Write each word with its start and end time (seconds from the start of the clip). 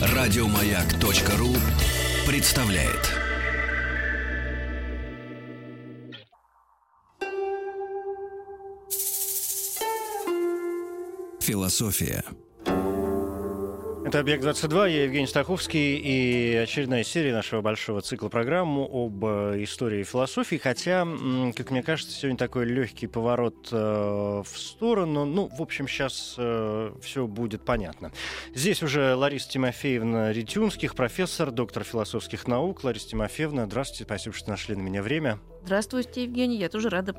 Радиомаяк.ру 0.00 1.54
представляет. 2.26 3.14
Философия. 11.40 12.24
Это 14.08 14.20
«Объект-22», 14.20 14.90
я 14.90 15.04
Евгений 15.04 15.26
Стаховский, 15.26 15.96
и 15.96 16.54
очередная 16.54 17.04
серия 17.04 17.34
нашего 17.34 17.60
большого 17.60 18.00
цикла 18.00 18.30
программы 18.30 18.88
об 18.90 19.22
э, 19.22 19.62
истории 19.62 20.00
и 20.00 20.02
философии, 20.02 20.56
хотя, 20.56 21.06
как 21.54 21.70
мне 21.70 21.82
кажется, 21.82 22.16
сегодня 22.16 22.38
такой 22.38 22.64
легкий 22.64 23.06
поворот 23.06 23.68
э, 23.70 23.76
в 23.76 24.58
сторону, 24.58 25.26
ну, 25.26 25.50
в 25.54 25.60
общем, 25.60 25.86
сейчас 25.86 26.36
э, 26.38 26.94
все 27.02 27.26
будет 27.26 27.66
понятно. 27.66 28.10
Здесь 28.54 28.82
уже 28.82 29.14
Лариса 29.14 29.50
Тимофеевна 29.50 30.32
Ретюнских, 30.32 30.94
профессор, 30.94 31.50
доктор 31.50 31.84
философских 31.84 32.46
наук. 32.46 32.84
Лариса 32.84 33.10
Тимофеевна, 33.10 33.66
здравствуйте, 33.66 34.04
спасибо, 34.04 34.34
что 34.34 34.48
нашли 34.48 34.74
на 34.74 34.80
меня 34.80 35.02
время. 35.02 35.38
Здравствуйте, 35.64 36.22
Евгений, 36.22 36.56
я 36.56 36.70
тоже 36.70 36.88
рада 36.88 37.14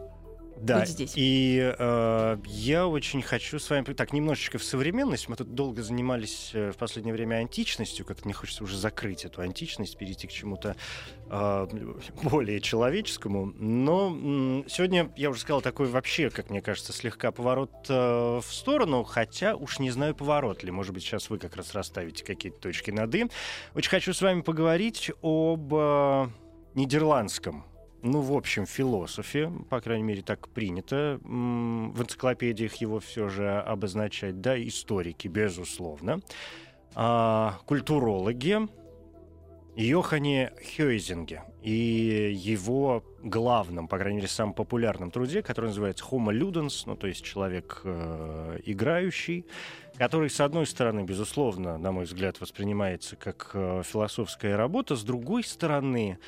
да, 0.62 0.80
быть 0.82 0.90
здесь. 0.90 1.14
И 1.16 1.74
э, 1.78 2.38
я 2.46 2.88
очень 2.88 3.22
хочу 3.22 3.60
с 3.60 3.70
вами 3.70 3.84
так 3.84 4.14
немножечко 4.14 4.58
в 4.58 4.64
современность. 4.64 5.30
Мы 5.30 5.36
тут 5.36 5.54
долго 5.54 5.82
занимались 5.82 6.52
э, 6.54 6.72
в 6.72 6.78
последнее 6.78 7.14
время 7.14 7.36
античностью, 7.36 8.06
как-то 8.06 8.26
мне 8.26 8.34
хочется 8.34 8.64
уже 8.64 8.78
закрыть 8.78 9.26
эту 9.26 9.42
античность, 9.42 9.98
перейти 9.98 10.28
к 10.28 10.32
чему-то 10.32 10.76
э, 11.30 11.68
более 12.24 12.60
человеческому. 12.60 13.54
Но 13.58 14.16
э, 14.16 14.70
сегодня 14.70 15.12
я 15.16 15.30
уже 15.30 15.42
сказал 15.42 15.62
такой 15.62 15.88
вообще, 15.88 16.30
как 16.30 16.50
мне 16.50 16.62
кажется, 16.62 16.94
слегка 16.94 17.32
поворот 17.32 17.72
э, 17.88 17.94
в 17.94 18.54
сторону, 18.54 19.04
хотя 19.04 19.56
уж 19.56 19.80
не 19.80 19.92
знаю 19.92 20.16
поворот 20.16 20.64
ли. 20.64 20.72
Может 20.72 20.94
быть, 20.94 21.04
сейчас 21.04 21.30
вы 21.30 21.40
как 21.40 21.56
раз 21.56 21.74
расставите 21.74 22.24
какие-то 22.24 22.60
точки 22.60 22.92
над 22.92 23.14
«и». 23.16 23.28
Очень 23.76 23.90
хочу 23.90 24.14
с 24.14 24.22
вами 24.22 24.42
поговорить 24.42 25.12
об 25.22 25.74
э, 25.74 26.28
нидерландском 26.76 27.69
ну, 28.02 28.22
в 28.22 28.34
общем, 28.34 28.66
философе, 28.66 29.52
по 29.70 29.82
крайней 29.82 30.04
мере, 30.04 30.22
так 30.22 30.50
принято 30.50 31.20
в 31.24 32.02
энциклопедиях 32.02 32.76
его 32.76 33.00
все 33.00 33.30
же 33.30 33.60
обозначать, 33.60 34.42
да, 34.42 34.62
историки, 34.62 35.28
безусловно, 35.28 36.22
а, 36.96 37.60
культурологи, 37.66 38.68
Йохане 39.76 40.52
Хёйзинге 40.76 41.44
и 41.62 42.34
его 42.36 43.04
главном, 43.24 43.88
по 43.88 43.98
крайней 43.98 44.18
мере, 44.18 44.28
самом 44.28 44.54
популярном 44.54 45.10
труде, 45.10 45.42
который 45.42 45.68
называется 45.68 46.04
Homo 46.06 46.38
Ludens, 46.38 46.84
ну, 46.86 46.98
то 46.98 47.08
есть 47.08 47.24
человек 47.24 47.82
э, 47.86 48.60
играющий, 48.66 49.46
который, 49.98 50.30
с 50.30 50.42
одной 50.42 50.66
стороны, 50.66 51.04
безусловно, 51.04 51.78
на 51.78 51.92
мой 51.94 52.06
взгляд, 52.06 52.42
воспринимается 52.42 53.16
как 53.16 53.52
э, 53.54 53.84
философская 53.86 54.58
работа, 54.58 54.98
с 54.98 55.04
другой 55.04 55.44
стороны, 55.44 56.20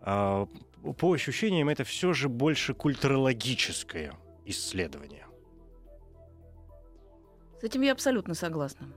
э, 0.00 0.46
по 0.92 1.12
ощущениям, 1.12 1.68
это 1.68 1.84
все 1.84 2.12
же 2.12 2.28
больше 2.28 2.74
культурологическое 2.74 4.14
исследование. 4.44 5.26
С 7.60 7.64
этим 7.64 7.82
я 7.82 7.92
абсолютно 7.92 8.34
согласна. 8.34 8.88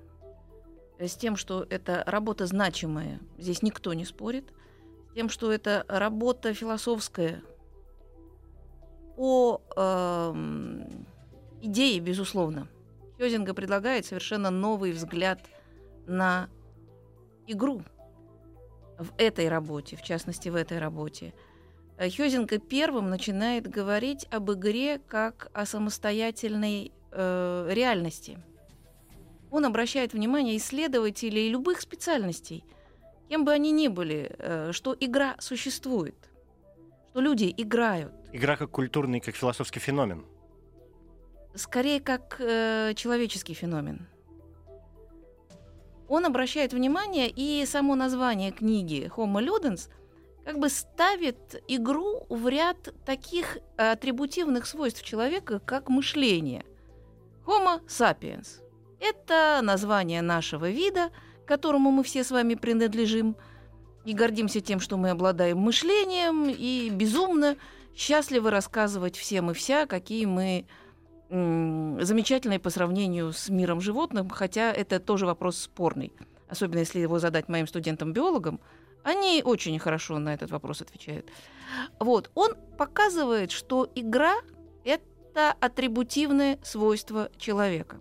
С 0.99 1.15
тем, 1.15 1.37
что 1.37 1.65
это 1.69 2.03
работа 2.05 2.45
значимая, 2.45 3.19
здесь 3.37 3.61
никто 3.61 3.93
не 3.93 4.05
спорит. 4.05 4.51
С 5.11 5.13
тем, 5.13 5.29
что 5.29 5.51
это 5.51 5.85
работа 5.87 6.53
философская 6.53 7.41
по 9.15 9.61
э, 9.75 10.33
идее, 11.61 11.99
безусловно. 11.99 12.67
Хёзинга 13.17 13.53
предлагает 13.53 14.05
совершенно 14.05 14.49
новый 14.49 14.91
взгляд 14.91 15.41
на 16.05 16.49
игру 17.47 17.81
в 18.97 19.13
этой 19.17 19.49
работе, 19.49 19.95
в 19.95 20.03
частности, 20.03 20.49
в 20.49 20.55
этой 20.55 20.79
работе– 20.79 21.33
Хёзинга 21.99 22.59
первым 22.59 23.09
начинает 23.09 23.67
говорить 23.67 24.25
об 24.31 24.49
игре 24.51 24.99
как 24.99 25.51
о 25.53 25.65
самостоятельной 25.65 26.93
э, 27.11 27.69
реальности. 27.71 28.39
Он 29.51 29.65
обращает 29.65 30.13
внимание 30.13 30.55
исследователей 30.55 31.49
любых 31.49 31.81
специальностей, 31.81 32.63
кем 33.27 33.43
бы 33.43 33.51
они 33.51 33.71
ни 33.71 33.89
были, 33.89 34.33
э, 34.37 34.71
что 34.71 34.95
игра 34.97 35.35
существует, 35.39 36.15
что 37.09 37.19
люди 37.19 37.53
играют. 37.57 38.13
Игра 38.31 38.55
как 38.55 38.71
культурный, 38.71 39.19
как 39.19 39.35
философский 39.35 39.81
феномен. 39.81 40.25
Скорее, 41.53 41.99
как 41.99 42.37
э, 42.39 42.93
человеческий 42.95 43.53
феномен. 43.53 44.07
Он 46.07 46.25
обращает 46.25 46.71
внимание, 46.73 47.29
и 47.29 47.65
само 47.65 47.95
название 47.95 48.51
книги 48.51 49.11
«Homo 49.15 49.43
Ludens» 49.45 49.89
как 50.49 50.57
бы 50.57 50.69
ставит 50.69 51.63
игру 51.67 52.25
в 52.27 52.47
ряд 52.47 52.91
таких 53.05 53.59
атрибутивных 53.77 54.65
свойств 54.65 55.03
человека, 55.03 55.59
как 55.59 55.89
мышление. 55.89 56.65
Homo 57.45 57.85
sapiens– 57.85 58.59
это 58.99 59.59
название 59.61 60.23
нашего 60.23 60.67
вида, 60.71 61.11
которому 61.45 61.91
мы 61.91 62.03
все 62.03 62.23
с 62.23 62.31
вами 62.31 62.55
принадлежим, 62.55 63.35
и 64.05 64.13
гордимся 64.13 64.59
тем, 64.59 64.79
что 64.79 64.97
мы 64.97 65.11
обладаем 65.11 65.59
мышлением, 65.59 66.49
и 66.49 66.89
безумно 66.89 67.55
счастливы 67.95 68.49
рассказывать 68.49 69.17
всем 69.17 69.51
и 69.51 69.53
вся, 69.53 69.85
какие 69.85 70.25
мы 70.25 70.65
замечательные 71.29 72.57
по 72.57 72.71
сравнению 72.71 73.33
с 73.33 73.49
миром 73.49 73.81
животных, 73.81 74.25
хотя 74.31 74.73
это 74.73 74.99
тоже 74.99 75.27
вопрос 75.27 75.59
спорный, 75.59 76.11
особенно 76.47 76.79
если 76.79 77.01
его 77.01 77.19
задать 77.19 77.49
моим 77.49 77.67
студентам-биологам– 77.67 78.59
они 79.03 79.41
очень 79.43 79.77
хорошо 79.79 80.19
на 80.19 80.33
этот 80.33 80.51
вопрос 80.51 80.81
отвечают. 80.81 81.29
Вот, 81.99 82.31
он 82.35 82.55
показывает, 82.77 83.51
что 83.51 83.89
игра— 83.95 84.35
это 84.83 85.51
атрибутивное 85.59 86.59
свойство 86.63 87.29
человека. 87.37 87.99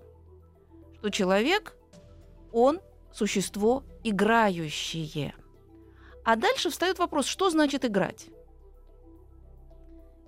Что 0.98 1.10
человек, 1.10 1.76
он 2.52 2.80
существо 3.12 3.84
играющее. 4.04 5.34
А 6.24 6.36
дальше 6.36 6.70
встает 6.70 6.98
вопрос, 6.98 7.26
что 7.26 7.50
значит 7.50 7.84
играть? 7.84 8.26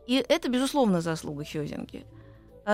И 0.06 0.24
это, 0.28 0.48
безусловно, 0.48 1.00
заслуга 1.00 1.44
Хёзинги– 1.44 2.06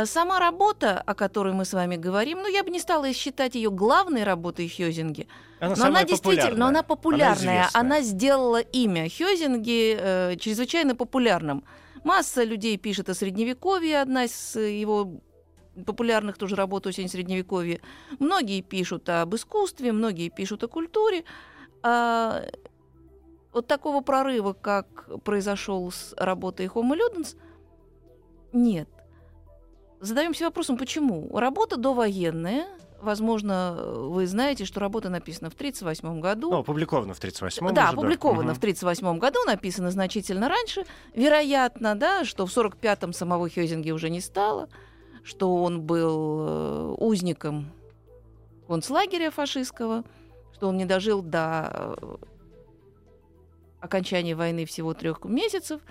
сама 0.05 0.39
работа, 0.39 1.03
о 1.07 1.15
которой 1.15 1.53
мы 1.53 1.65
с 1.65 1.73
вами 1.73 1.97
говорим, 1.97 2.39
ну, 2.43 2.49
я 2.49 2.63
бы 2.63 2.71
не 2.71 2.81
стала 2.81 3.13
считать 3.13 3.55
ее 3.55 3.71
главной 3.71 4.25
работой 4.25 4.69
Хёзинги. 4.69 5.29
Она 5.61 5.75
но 5.77 5.85
она 5.87 6.05
действительно, 6.05 6.57
но 6.57 6.67
она 6.67 6.83
популярная. 6.83 7.69
Она, 7.73 7.97
она 7.97 8.01
сделала 8.03 8.61
имя 8.61 9.09
Хёзинги 9.09 9.97
э, 9.99 10.37
чрезвычайно 10.37 10.95
популярным. 10.95 11.65
Масса 12.05 12.45
людей 12.45 12.77
пишет 12.77 13.09
о 13.09 13.15
средневековье, 13.15 14.01
одна 14.01 14.25
из 14.25 14.57
его 14.57 15.21
популярных 15.85 16.39
тоже 16.39 16.57
работ 16.57 16.87
«Осень 16.87 17.09
средневековья». 17.09 17.81
Многие 18.19 18.63
пишут 18.63 19.09
об 19.09 19.35
искусстве, 19.35 19.93
многие 19.93 20.29
пишут 20.31 20.65
о 20.65 20.69
культуре. 20.69 21.25
А 21.83 22.45
вот 23.53 23.67
такого 23.67 24.01
прорыва, 24.01 24.53
как 24.53 25.09
произошел 25.23 25.91
с 25.91 26.15
работой 26.17 26.67
Homo 26.67 26.97
Ludens, 26.97 27.37
нет. 28.53 28.89
Задаемся 30.01 30.45
вопросом, 30.45 30.77
почему? 30.77 31.29
Работа 31.39 31.77
довоенная, 31.77 32.67
Возможно, 33.01 33.77
вы 33.79 34.27
знаете, 34.27 34.65
что 34.65 34.81
работа 34.81 35.11
написана 35.11 35.51
в 35.51 35.55
1938 35.55 36.21
году. 36.21 36.51
Ну, 36.51 36.59
опубликована 36.59 37.13
в 37.13 37.19
1938 37.19 37.75
Да, 37.75 37.91
опубликована 37.91 38.49
да. 38.49 38.55
в 38.55 38.59
1938 38.59 39.19
году, 39.19 39.39
написана 39.47 39.91
значительно 39.91 40.49
раньше. 40.49 40.85
Вероятно, 41.15 41.95
да, 41.95 42.25
что 42.25 42.47
в 42.47 42.57
1945-м 42.57 43.13
самого 43.13 43.49
Хёзинги 43.51 43.91
уже 43.91 44.09
не 44.09 44.21
стало, 44.21 44.69
что 45.23 45.55
он 45.57 45.83
был 45.83 46.41
э, 46.41 46.95
узником 46.99 47.71
концлагеря 48.67 49.31
фашистского, 49.31 50.03
что 50.55 50.69
он 50.69 50.79
не 50.79 50.87
дожил 50.87 51.21
до 51.21 51.97
э, 52.01 52.17
окончания 53.81 54.35
войны 54.35 54.65
всего 54.65 54.95
трех 54.95 55.23
месяцев, 55.25 55.83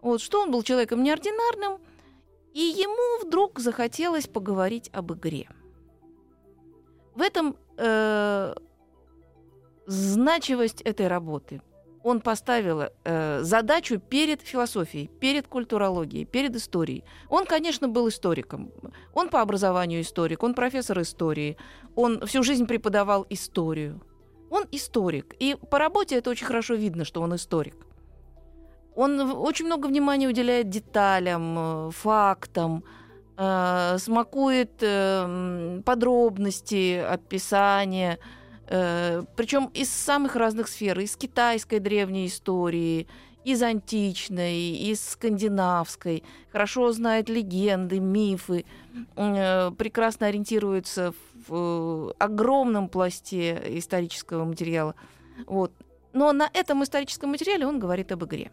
вот, 0.00 0.22
что 0.22 0.42
он 0.42 0.50
был 0.50 0.62
человеком 0.62 1.02
неординарным– 1.02 1.78
и 2.54 2.60
ему 2.60 3.26
вдруг 3.26 3.58
захотелось 3.58 4.26
поговорить 4.26 4.90
об 4.92 5.12
игре. 5.12 5.48
В 7.14 7.20
этом 7.20 7.56
э, 7.76 8.54
значимость 9.86 10.82
этой 10.82 11.08
работы. 11.08 11.60
Он 12.04 12.20
поставил 12.20 12.82
э, 12.82 13.40
задачу 13.42 14.00
перед 14.00 14.42
философией, 14.42 15.08
перед 15.20 15.46
культурологией, 15.46 16.24
перед 16.24 16.56
историей. 16.56 17.04
Он, 17.28 17.46
конечно, 17.46 17.88
был 17.88 18.08
историком. 18.08 18.72
Он 19.14 19.28
по 19.28 19.40
образованию 19.40 20.00
историк, 20.00 20.42
он 20.42 20.54
профессор 20.54 21.00
истории. 21.00 21.56
Он 21.94 22.26
всю 22.26 22.42
жизнь 22.42 22.66
преподавал 22.66 23.24
историю. 23.30 24.00
Он 24.50 24.64
историк. 24.72 25.34
И 25.38 25.56
по 25.70 25.78
работе 25.78 26.16
это 26.16 26.30
очень 26.30 26.46
хорошо 26.46 26.74
видно, 26.74 27.04
что 27.04 27.20
он 27.22 27.34
историк. 27.36 27.76
Он 28.94 29.20
очень 29.20 29.66
много 29.66 29.86
внимания 29.86 30.28
уделяет 30.28 30.68
деталям, 30.68 31.88
э, 31.88 31.90
фактам, 31.92 32.84
э, 33.36 33.96
смакует 33.98 34.72
э, 34.80 35.80
подробности, 35.84 36.98
описания, 36.98 38.18
э, 38.68 39.22
причем 39.36 39.70
из 39.74 39.90
самых 39.90 40.36
разных 40.36 40.68
сфер, 40.68 40.98
из 41.00 41.16
китайской 41.16 41.78
древней 41.78 42.26
истории, 42.26 43.06
из 43.44 43.62
античной, 43.62 44.70
из 44.90 45.00
скандинавской, 45.00 46.22
хорошо 46.52 46.92
знает 46.92 47.28
легенды, 47.28 47.98
мифы, 47.98 48.64
э, 49.16 49.70
прекрасно 49.76 50.26
ориентируется 50.26 51.12
в 51.48 52.10
э, 52.10 52.12
огромном 52.18 52.88
пласте 52.88 53.60
исторического 53.78 54.44
материала. 54.44 54.94
Вот. 55.46 55.72
Но 56.12 56.32
на 56.32 56.48
этом 56.52 56.84
историческом 56.84 57.30
материале 57.30 57.66
он 57.66 57.78
говорит 57.78 58.12
об 58.12 58.24
игре. 58.24 58.50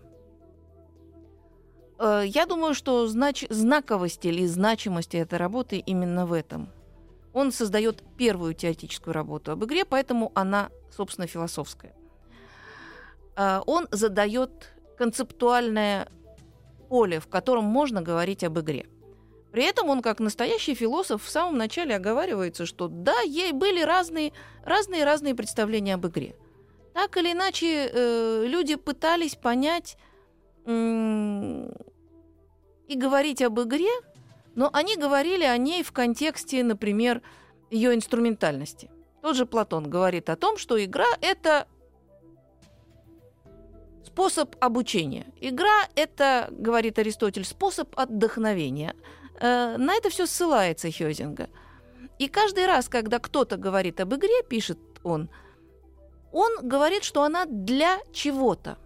Э, 1.99 2.23
я 2.25 2.45
думаю, 2.45 2.73
что 2.73 3.07
знач... 3.07 3.45
знаковость 3.49 4.25
или 4.25 4.45
значимость 4.45 5.13
этой 5.15 5.37
работы 5.37 5.77
именно 5.77 6.25
в 6.25 6.33
этом. 6.33 6.69
Он 7.33 7.51
создает 7.51 8.03
первую 8.17 8.53
теоретическую 8.53 9.13
работу 9.13 9.51
об 9.51 9.63
игре, 9.65 9.85
поэтому 9.85 10.31
она, 10.33 10.69
собственно, 10.95 11.27
философская. 11.27 11.93
Э, 13.35 13.61
он 13.65 13.87
задает 13.91 14.71
концептуальное 14.97 16.07
поле, 16.87 17.19
в 17.19 17.27
котором 17.27 17.65
можно 17.65 18.01
говорить 18.01 18.43
об 18.43 18.59
игре. 18.59 18.87
При 19.51 19.63
этом 19.63 19.89
он, 19.89 20.01
как 20.01 20.19
настоящий 20.19 20.75
философ, 20.75 21.23
в 21.23 21.29
самом 21.29 21.57
начале 21.57 21.95
оговаривается, 21.95 22.65
что 22.65 22.87
да, 22.87 23.19
ей 23.21 23.51
были 23.51 23.81
разные, 23.81 24.31
разные, 24.63 25.03
разные 25.03 25.33
представления 25.35 25.95
об 25.95 26.05
игре. 26.05 26.35
Так 26.93 27.17
или 27.17 27.31
иначе, 27.31 27.89
э, 27.91 28.45
люди 28.45 28.75
пытались 28.75 29.35
понять 29.35 29.97
и 32.89 32.95
говорить 32.95 33.41
об 33.41 33.59
игре, 33.61 33.91
но 34.55 34.69
они 34.73 34.97
говорили 34.97 35.45
о 35.45 35.57
ней 35.57 35.83
в 35.83 35.91
контексте, 35.91 36.63
например, 36.63 37.21
ее 37.69 37.93
инструментальности. 37.93 38.89
Тот 39.21 39.35
же 39.35 39.45
Платон 39.45 39.89
говорит 39.89 40.29
о 40.29 40.35
том, 40.35 40.57
что 40.57 40.83
игра 40.83 41.05
это 41.21 41.67
способ 44.03 44.55
обучения. 44.59 45.27
Игра 45.39 45.87
это, 45.95 46.47
говорит 46.51 46.97
Аристотель, 46.97 47.45
способ 47.45 47.97
отдохновения. 47.97 48.95
Э, 49.39 49.77
на 49.77 49.93
это 49.93 50.09
все 50.09 50.25
ссылается 50.25 50.91
Хёзинга. 50.91 51.49
И 52.17 52.27
каждый 52.27 52.65
раз, 52.65 52.89
когда 52.89 53.19
кто-то 53.19 53.55
говорит 53.55 53.99
об 53.99 54.15
игре, 54.15 54.43
пишет 54.49 54.79
он, 55.03 55.29
он 56.31 56.51
говорит, 56.61 57.03
что 57.03 57.21
она 57.23 57.45
для 57.45 57.99
чего-то. 58.11 58.77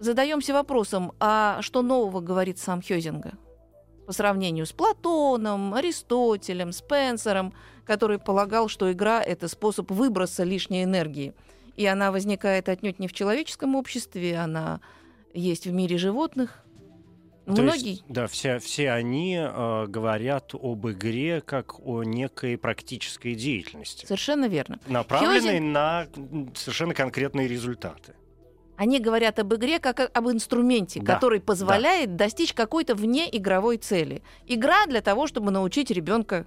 Задаемся 0.00 0.54
вопросом, 0.54 1.12
а 1.20 1.60
что 1.60 1.82
нового 1.82 2.20
говорит 2.20 2.58
сам 2.58 2.80
Хёзинга? 2.80 3.32
По 4.06 4.12
сравнению 4.12 4.64
с 4.64 4.72
Платоном, 4.72 5.74
Аристотелем, 5.74 6.72
Спенсером, 6.72 7.52
который 7.84 8.18
полагал, 8.18 8.68
что 8.68 8.90
игра– 8.90 9.22
это 9.22 9.46
способ 9.46 9.90
выброса 9.90 10.42
лишней 10.42 10.84
энергии. 10.84 11.34
И 11.76 11.84
она 11.84 12.12
возникает 12.12 12.70
отнюдь 12.70 12.98
не 12.98 13.08
в 13.08 13.12
человеческом 13.12 13.76
обществе, 13.76 14.38
она 14.38 14.80
есть 15.34 15.66
в 15.66 15.72
мире 15.72 15.98
животных, 15.98 16.64
то 17.44 17.62
Многие... 17.62 17.90
Есть, 17.90 18.04
да, 18.08 18.26
все, 18.26 18.58
все 18.58 18.92
они 18.92 19.36
э, 19.36 19.86
говорят 19.86 20.54
об 20.54 20.88
игре 20.88 21.40
как 21.40 21.78
о 21.86 22.04
некой 22.04 22.56
практической 22.56 23.34
деятельности. 23.34 24.06
Совершенно 24.06 24.46
верно. 24.46 24.78
Направленной 24.86 25.58
Хёзин... 25.58 25.72
на 25.72 26.06
совершенно 26.54 26.94
конкретные 26.94 27.48
результаты. 27.48 28.14
Они 28.80 28.98
говорят 28.98 29.38
об 29.38 29.52
игре 29.52 29.78
как 29.78 30.10
об 30.16 30.30
инструменте, 30.30 31.02
да, 31.02 31.14
который 31.14 31.38
позволяет 31.38 32.16
да. 32.16 32.24
достичь 32.24 32.54
какой-то 32.54 32.94
внеигровой 32.94 33.76
цели. 33.76 34.22
Игра 34.46 34.86
для 34.86 35.02
того, 35.02 35.26
чтобы 35.26 35.50
научить 35.50 35.90
ребенка 35.90 36.46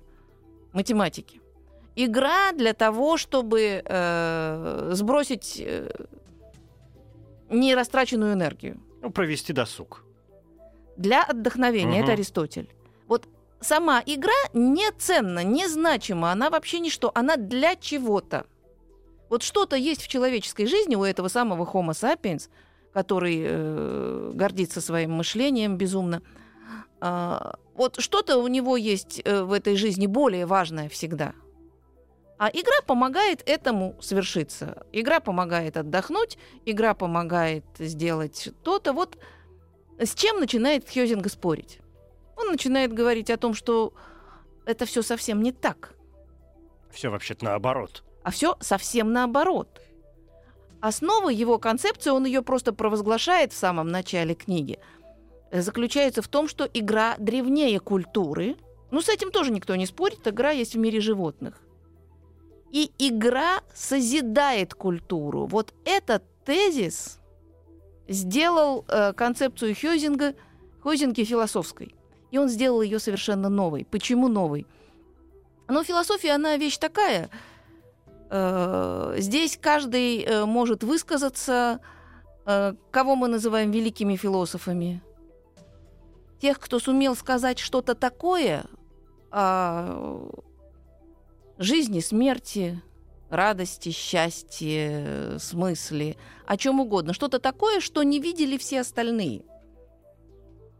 математике. 0.71 1.41
Игра 1.95 2.51
для 2.53 2.73
того, 2.73 3.17
чтобы 3.17 3.83
э, 3.85 4.89
сбросить 4.93 5.61
э, 5.63 5.91
нерастраченную 7.51 8.33
энергию. 8.33 8.79
Ну, 9.03 9.11
провести 9.11 9.53
досуг 9.53 10.03
для 10.97 11.21
отдохновения. 11.21 11.99
Угу. 11.99 12.03
Это 12.03 12.13
Аристотель. 12.13 12.67
Вот 13.07 13.27
сама 13.61 14.01
игра 14.07 14.33
не 14.53 14.89
ценна, 14.97 15.43
не 15.43 15.67
значима, 15.67 16.31
она 16.31 16.49
вообще 16.49 16.79
ничто, 16.79 17.11
она 17.13 17.37
для 17.37 17.75
чего-то. 17.75 18.47
Вот 19.33 19.41
что-то 19.41 19.75
есть 19.75 20.03
в 20.03 20.07
человеческой 20.07 20.67
жизни 20.67 20.93
у 20.93 21.03
этого 21.03 21.27
самого 21.27 21.65
Homo 21.65 21.93
sapiens, 21.93 22.51
который 22.93 23.41
э, 23.43 24.31
гордится 24.35 24.79
своим 24.79 25.13
мышлением 25.13 25.75
безумно. 25.75 26.21
Э, 27.01 27.53
вот 27.73 27.99
что-то 27.99 28.37
у 28.37 28.47
него 28.47 28.77
есть 28.77 29.23
э, 29.25 29.41
в 29.41 29.51
этой 29.51 29.75
жизни 29.75 30.05
более 30.05 30.45
важное 30.45 30.87
всегда. 30.87 31.33
А 32.37 32.51
игра 32.53 32.79
помогает 32.85 33.41
этому 33.47 33.95
свершиться. 34.01 34.85
Игра 34.91 35.19
помогает 35.19 35.77
отдохнуть, 35.77 36.37
игра 36.65 36.93
помогает 36.93 37.65
сделать 37.79 38.49
то-то. 38.61 38.93
Вот 38.93 39.17
с 39.97 40.13
чем 40.13 40.41
начинает 40.41 40.87
Хёзинга 40.87 41.29
спорить? 41.29 41.79
Он 42.37 42.51
начинает 42.51 42.93
говорить 42.93 43.31
о 43.31 43.37
том, 43.37 43.55
что 43.55 43.95
это 44.67 44.85
все 44.85 45.01
совсем 45.01 45.41
не 45.41 45.51
так. 45.51 45.95
Все 46.91 47.09
вообще-то 47.09 47.45
наоборот. 47.45 48.03
А 48.23 48.31
все 48.31 48.57
совсем 48.59 49.11
наоборот. 49.11 49.81
Основа 50.81 51.29
его 51.29 51.59
концепции, 51.59 52.09
он 52.09 52.25
ее 52.25 52.41
просто 52.41 52.73
провозглашает 52.73 53.53
в 53.53 53.57
самом 53.57 53.89
начале 53.89 54.35
книги, 54.35 54.79
заключается 55.51 56.21
в 56.21 56.27
том, 56.27 56.47
что 56.47 56.65
игра 56.65 57.15
древнее 57.17 57.79
культуры. 57.79 58.57
Ну, 58.91 59.01
с 59.01 59.09
этим 59.09 59.31
тоже 59.31 59.51
никто 59.51 59.75
не 59.75 59.85
спорит, 59.85 60.27
игра 60.27 60.51
есть 60.51 60.75
в 60.75 60.77
мире 60.77 60.99
животных. 60.99 61.61
И 62.71 62.91
игра 62.97 63.61
созидает 63.73 64.73
культуру. 64.73 65.45
Вот 65.45 65.73
этот 65.85 66.23
тезис 66.43 67.19
сделал 68.07 68.83
э, 68.87 69.13
концепцию 69.13 69.75
Хёзинга, 69.75 70.35
Хёзинги 70.81 71.23
философской. 71.23 71.95
И 72.31 72.37
он 72.37 72.49
сделал 72.49 72.81
ее 72.81 72.99
совершенно 72.99 73.47
новой. 73.47 73.85
Почему 73.85 74.27
новой? 74.27 74.65
Ну, 75.67 75.83
философия, 75.83 76.31
она 76.31 76.57
вещь 76.57 76.77
такая. 76.77 77.29
Э, 78.35 79.13
здесь 79.19 79.59
каждый 79.61 80.23
э, 80.23 80.45
может 80.45 80.83
высказаться, 80.83 81.79
э, 82.47 82.73
кого 82.89 83.15
мы 83.15 83.27
называем 83.27 83.69
великими 83.69 84.15
философами. 84.15 85.03
Тех, 86.41 86.59
кто 86.59 86.79
сумел 86.79 87.15
сказать 87.15 87.59
что-то 87.59 87.93
такое 87.93 88.65
о 89.29 90.29
жизни, 91.59 91.99
смерти, 91.99 92.81
радости, 93.29 93.91
счастье, 93.91 95.37
смысле, 95.37 96.17
о 96.47 96.57
чем 96.57 96.79
угодно. 96.79 97.13
Что-то 97.13 97.37
такое, 97.37 97.81
что 97.81 98.01
не 98.01 98.19
видели 98.19 98.57
все 98.57 98.81
остальные. 98.81 99.43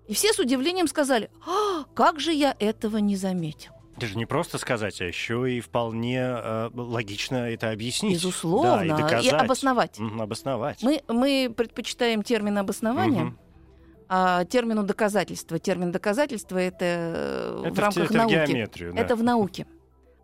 И 0.08 0.16
все 0.16 0.34
с 0.34 0.40
удивлением 0.40 0.88
сказали, 0.88 1.30
а, 1.46 1.84
как 1.94 2.20
же 2.20 2.34
я 2.34 2.56
этого 2.58 2.98
не 2.98 3.16
заметил. 3.16 3.74
Даже 3.98 4.18
не 4.18 4.26
просто 4.26 4.58
сказать, 4.58 5.00
а 5.02 5.06
еще 5.06 5.52
и 5.52 5.60
вполне 5.60 6.20
э, 6.20 6.70
логично 6.74 7.50
это 7.50 7.72
объяснить. 7.72 8.16
Безусловно. 8.16 8.78
Да, 8.78 8.86
и, 8.86 8.90
доказать. 8.90 9.26
и 9.26 9.30
обосновать. 9.30 10.00
Угу, 10.00 10.22
обосновать. 10.22 10.84
Мы, 10.84 11.02
мы 11.08 11.54
предпочитаем 11.56 12.24
термин 12.24 12.58
обоснования. 12.58 13.26
Угу. 13.26 13.34
А, 14.10 14.46
термину 14.46 14.84
доказательства. 14.84 15.60
Термин 15.60 15.92
доказательства 15.92 16.58
это, 16.58 16.86
э, 16.86 17.64
это 17.66 17.74
в 17.74 17.80
рамках 17.80 18.06
это 18.06 18.18
науки. 18.18 18.34
В 18.34 18.48
геометрию, 18.48 18.94
да. 18.94 19.02
Это 19.02 19.16
в 19.16 19.24
науке 19.24 19.68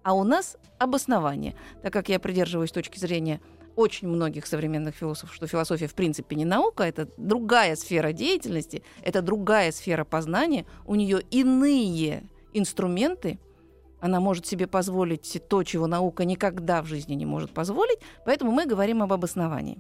а 0.04 0.14
у 0.14 0.24
нас 0.24 0.58
обоснование. 0.78 1.56
Так 1.84 1.94
как 1.94 2.10
я 2.10 2.20
придерживаюсь 2.20 2.72
точки 2.72 2.98
зрения 2.98 3.42
очень 3.76 4.08
многих 4.08 4.46
современных 4.46 4.96
философов, 4.96 5.36
что 5.36 5.48
философия 5.48 5.88
в 5.88 5.94
принципе 5.94 6.36
не 6.36 6.46
наука, 6.46 6.84
это 6.84 7.08
другая 7.18 7.76
сфера 7.76 8.12
деятельности, 8.12 8.84
это 9.02 9.22
другая 9.22 9.72
сфера 9.72 10.04
познания, 10.04 10.66
у 10.86 10.96
нее 10.96 11.22
иные 11.30 12.24
инструменты, 12.54 13.40
она 14.00 14.20
может 14.20 14.46
себе 14.46 14.68
позволить 14.68 15.42
то, 15.48 15.64
чего 15.64 15.88
наука 15.88 16.26
никогда 16.26 16.82
в 16.82 16.86
жизни 16.86 17.16
не 17.16 17.26
может 17.26 17.52
позволить, 17.52 18.00
поэтому 18.26 18.52
мы 18.52 18.66
говорим 18.66 19.04
об 19.04 19.14
обосновании. 19.14 19.78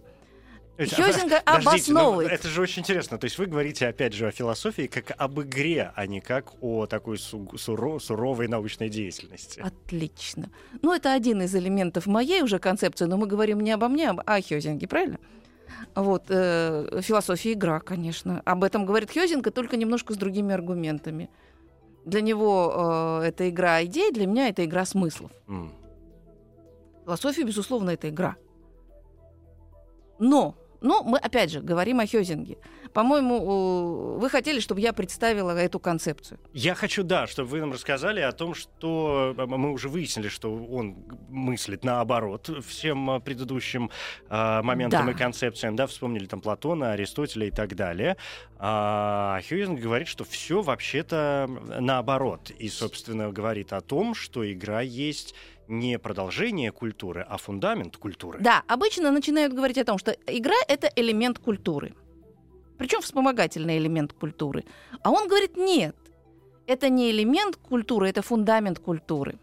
Хёзинга 0.79 1.39
обосновывает. 1.39 2.31
Это 2.31 2.47
же 2.47 2.61
очень 2.61 2.81
интересно. 2.81 3.17
То 3.17 3.25
есть 3.25 3.37
вы 3.37 3.47
говорите, 3.47 3.87
опять 3.87 4.13
же, 4.13 4.27
о 4.27 4.31
философии 4.31 4.87
как 4.87 5.11
об 5.17 5.41
игре, 5.41 5.91
а 5.95 6.07
не 6.07 6.21
как 6.21 6.53
о 6.61 6.85
такой 6.85 7.17
суров, 7.17 8.01
суровой 8.01 8.47
научной 8.47 8.87
деятельности. 8.87 9.59
Отлично. 9.59 10.49
Ну, 10.81 10.93
это 10.93 11.13
один 11.13 11.41
из 11.41 11.53
элементов 11.53 12.05
моей 12.05 12.41
уже 12.41 12.59
концепции, 12.59 13.05
но 13.05 13.17
мы 13.17 13.27
говорим 13.27 13.59
не 13.59 13.71
обо 13.71 13.89
мне, 13.89 14.09
а 14.09 14.35
о 14.35 14.41
Хёзинге, 14.41 14.87
правильно? 14.87 15.19
Вот, 15.95 16.25
э, 16.29 17.01
философия 17.01 17.53
игра, 17.53 17.79
конечно. 17.81 18.41
Об 18.45 18.63
этом 18.63 18.85
говорит 18.85 19.11
Хёзинга, 19.11 19.51
только 19.51 19.75
немножко 19.75 20.13
с 20.13 20.17
другими 20.17 20.53
аргументами. 20.53 21.29
Для 22.05 22.21
него 22.21 23.19
э, 23.21 23.27
это 23.27 23.49
игра 23.49 23.83
идей, 23.83 24.11
для 24.11 24.25
меня 24.25 24.49
это 24.49 24.63
игра 24.65 24.85
смыслов. 24.85 25.31
Mm. 25.47 25.69
Философия, 27.05 27.43
безусловно, 27.43 27.91
это 27.91 28.09
игра. 28.09 28.35
Но 30.19 30.55
Ну, 30.81 31.03
мы 31.03 31.17
опять 31.17 31.51
же 31.51 31.61
говорим 31.61 31.99
о 31.99 32.07
Хёзинге. 32.07 32.57
По-моему, 32.93 34.17
вы 34.17 34.29
хотели, 34.29 34.59
чтобы 34.59 34.81
я 34.81 34.93
представила 34.93 35.51
эту 35.51 35.79
концепцию. 35.79 36.39
Я 36.53 36.73
хочу, 36.73 37.03
да, 37.03 37.27
чтобы 37.27 37.49
вы 37.49 37.59
нам 37.59 37.71
рассказали 37.71 38.21
о 38.21 38.31
том, 38.31 38.55
что 38.55 39.35
э, 39.37 39.45
мы 39.45 39.71
уже 39.71 39.89
выяснили, 39.89 40.27
что 40.27 40.53
он 40.55 40.95
мыслит 41.29 41.83
наоборот 41.83 42.49
всем 42.67 43.11
э, 43.11 43.19
предыдущим 43.19 43.91
э, 44.29 44.61
моментам 44.63 45.05
да. 45.05 45.11
и 45.11 45.15
концепциям, 45.15 45.75
да, 45.75 45.85
вспомнили 45.85 46.25
там 46.25 46.41
Платона, 46.41 46.93
Аристотеля 46.93 47.47
и 47.47 47.51
так 47.51 47.75
далее. 47.75 48.17
А 48.57 49.39
Хьюзинг 49.47 49.79
говорит, 49.79 50.07
что 50.07 50.23
все 50.23 50.61
вообще-то 50.61 51.47
наоборот. 51.79 52.49
И, 52.49 52.69
собственно, 52.69 53.31
говорит 53.31 53.71
о 53.71 53.81
том, 53.81 54.15
что 54.15 54.49
игра 54.51 54.81
есть 54.81 55.35
не 55.69 55.99
продолжение 55.99 56.71
культуры, 56.71 57.25
а 57.29 57.37
фундамент 57.37 57.95
культуры. 57.97 58.39
Да, 58.41 58.63
обычно 58.67 59.11
начинают 59.11 59.53
говорить 59.53 59.77
о 59.77 59.85
том, 59.85 59.97
что 59.97 60.11
игра— 60.27 60.55
это 60.67 60.91
элемент 60.95 61.39
культуры. 61.39 61.93
Причем 62.77 63.01
вспомогательный 63.01 63.77
элемент 63.77 64.13
культуры. 64.13 64.65
А 65.03 65.11
он 65.11 65.27
говорит, 65.27 65.57
нет, 65.57 65.95
это 66.65 66.89
не 66.89 67.11
элемент 67.11 67.55
культуры, 67.55 68.09
это 68.09 68.21
фундамент 68.21 68.79
культуры. 68.79 69.37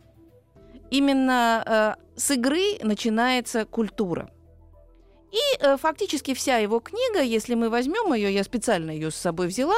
Именно 0.90 1.62
э, 1.66 2.18
с 2.18 2.30
игры 2.32 2.78
начинается 2.82 3.64
культура. 3.64 4.30
И 5.30 5.58
э, 5.60 5.76
фактически 5.76 6.34
вся 6.34 6.56
его 6.58 6.80
книга, 6.80 7.20
если 7.20 7.54
мы 7.54 7.68
возьмем 7.68 8.14
ее, 8.14 8.32
я 8.32 8.42
специально 8.42 8.90
ее 8.90 9.10
с 9.10 9.16
собой 9.16 9.48
взяла, 9.48 9.76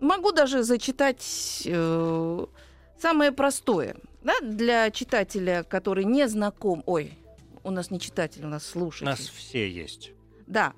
могу 0.00 0.32
даже 0.32 0.62
зачитать 0.62 1.62
э, 1.64 2.46
самое 2.98 3.32
простое– 3.32 3.96
да, 4.24 4.34
для 4.40 4.90
читателя, 4.90 5.64
который 5.64 6.04
не 6.04 6.28
знаком... 6.28 6.82
Ой, 6.86 7.18
у 7.64 7.70
нас 7.70 7.90
не 7.90 7.98
читатель, 7.98 8.44
у 8.44 8.48
нас 8.48 8.64
слушатель. 8.64 9.06
У 9.06 9.10
нас 9.10 9.20
все 9.20 9.68
есть. 9.68 10.12
Да. 10.46 10.74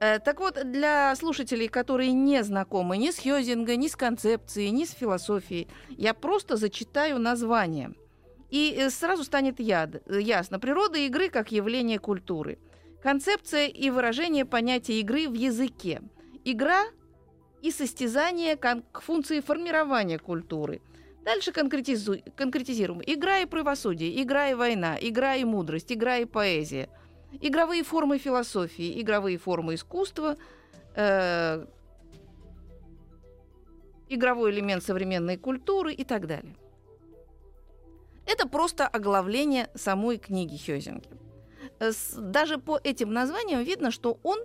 Э, 0.00 0.18
так 0.18 0.40
вот, 0.40 0.60
для 0.70 1.14
слушателей, 1.16 1.68
которые 1.68 2.12
не 2.12 2.42
знакомы 2.42 2.96
ни 2.98 3.10
с 3.10 3.18
Хьюзинга, 3.18 3.76
ни 3.76 3.88
с 3.88 3.96
концепцией, 3.96 4.70
ни 4.70 4.84
с 4.84 4.90
философией, 4.90 5.68
я 5.90 6.12
просто 6.14 6.56
зачитаю 6.56 7.18
название. 7.18 7.92
И 8.50 8.74
э, 8.76 8.90
сразу 8.90 9.24
станет 9.24 9.60
яд, 9.60 10.02
ясно. 10.08 10.58
Природа 10.58 10.98
игры 10.98 11.28
как 11.28 11.52
явление 11.52 11.98
культуры. 11.98 12.58
Концепция 13.02 13.68
и 13.68 13.90
выражение 13.90 14.44
понятия 14.44 14.98
игры 15.00 15.28
в 15.28 15.34
языке. 15.34 16.02
Игра 16.44 16.84
и 17.62 17.70
состязание 17.70 18.56
как 18.56 19.00
функции 19.02 19.40
формирования 19.40 20.18
культуры– 20.18 20.80
Дальше 21.28 21.52
конкретизу... 21.52 22.16
конкретизируем. 22.36 23.02
Игра 23.04 23.40
и 23.40 23.44
правосудие, 23.44 24.22
игра 24.22 24.48
и 24.48 24.54
война, 24.54 24.96
игра 24.98 25.34
и 25.36 25.44
мудрость, 25.44 25.92
игра 25.92 26.16
и 26.16 26.24
поэзия. 26.24 26.88
Игровые 27.42 27.82
формы 27.82 28.16
философии, 28.16 28.98
игровые 28.98 29.36
формы 29.36 29.74
искусства, 29.74 30.38
э... 30.94 31.66
игровой 34.08 34.52
элемент 34.52 34.82
современной 34.82 35.36
культуры 35.36 35.92
и 35.92 36.02
так 36.02 36.26
далее. 36.26 36.56
Это 38.24 38.48
просто 38.48 38.88
оглавление 38.88 39.68
самой 39.74 40.16
книги 40.16 40.56
Хёзинги. 40.56 41.10
Даже 42.16 42.56
по 42.56 42.80
этим 42.82 43.12
названиям 43.12 43.62
видно, 43.64 43.90
что 43.90 44.18
он 44.22 44.38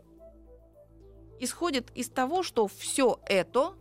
исходит 1.40 1.92
из 1.96 2.10
того, 2.10 2.44
что 2.44 2.68
все 2.68 3.22
это 3.26 3.74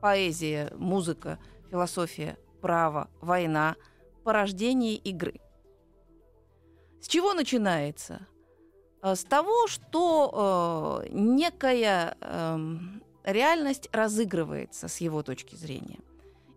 поэзия, 0.00 0.72
музыка, 0.74 1.38
философия, 1.70 2.36
право, 2.60 3.08
война, 3.20 3.76
порождение 4.24 4.94
игры. 4.96 5.40
С 7.00 7.08
чего 7.08 7.34
начинается? 7.34 8.26
Э, 9.02 9.14
с 9.14 9.24
того, 9.24 9.66
что 9.66 11.02
э, 11.04 11.08
некая 11.10 12.16
э, 12.20 12.58
реальность 13.24 13.88
разыгрывается 13.92 14.88
с 14.88 14.98
его 14.98 15.22
точки 15.22 15.54
зрения. 15.54 15.98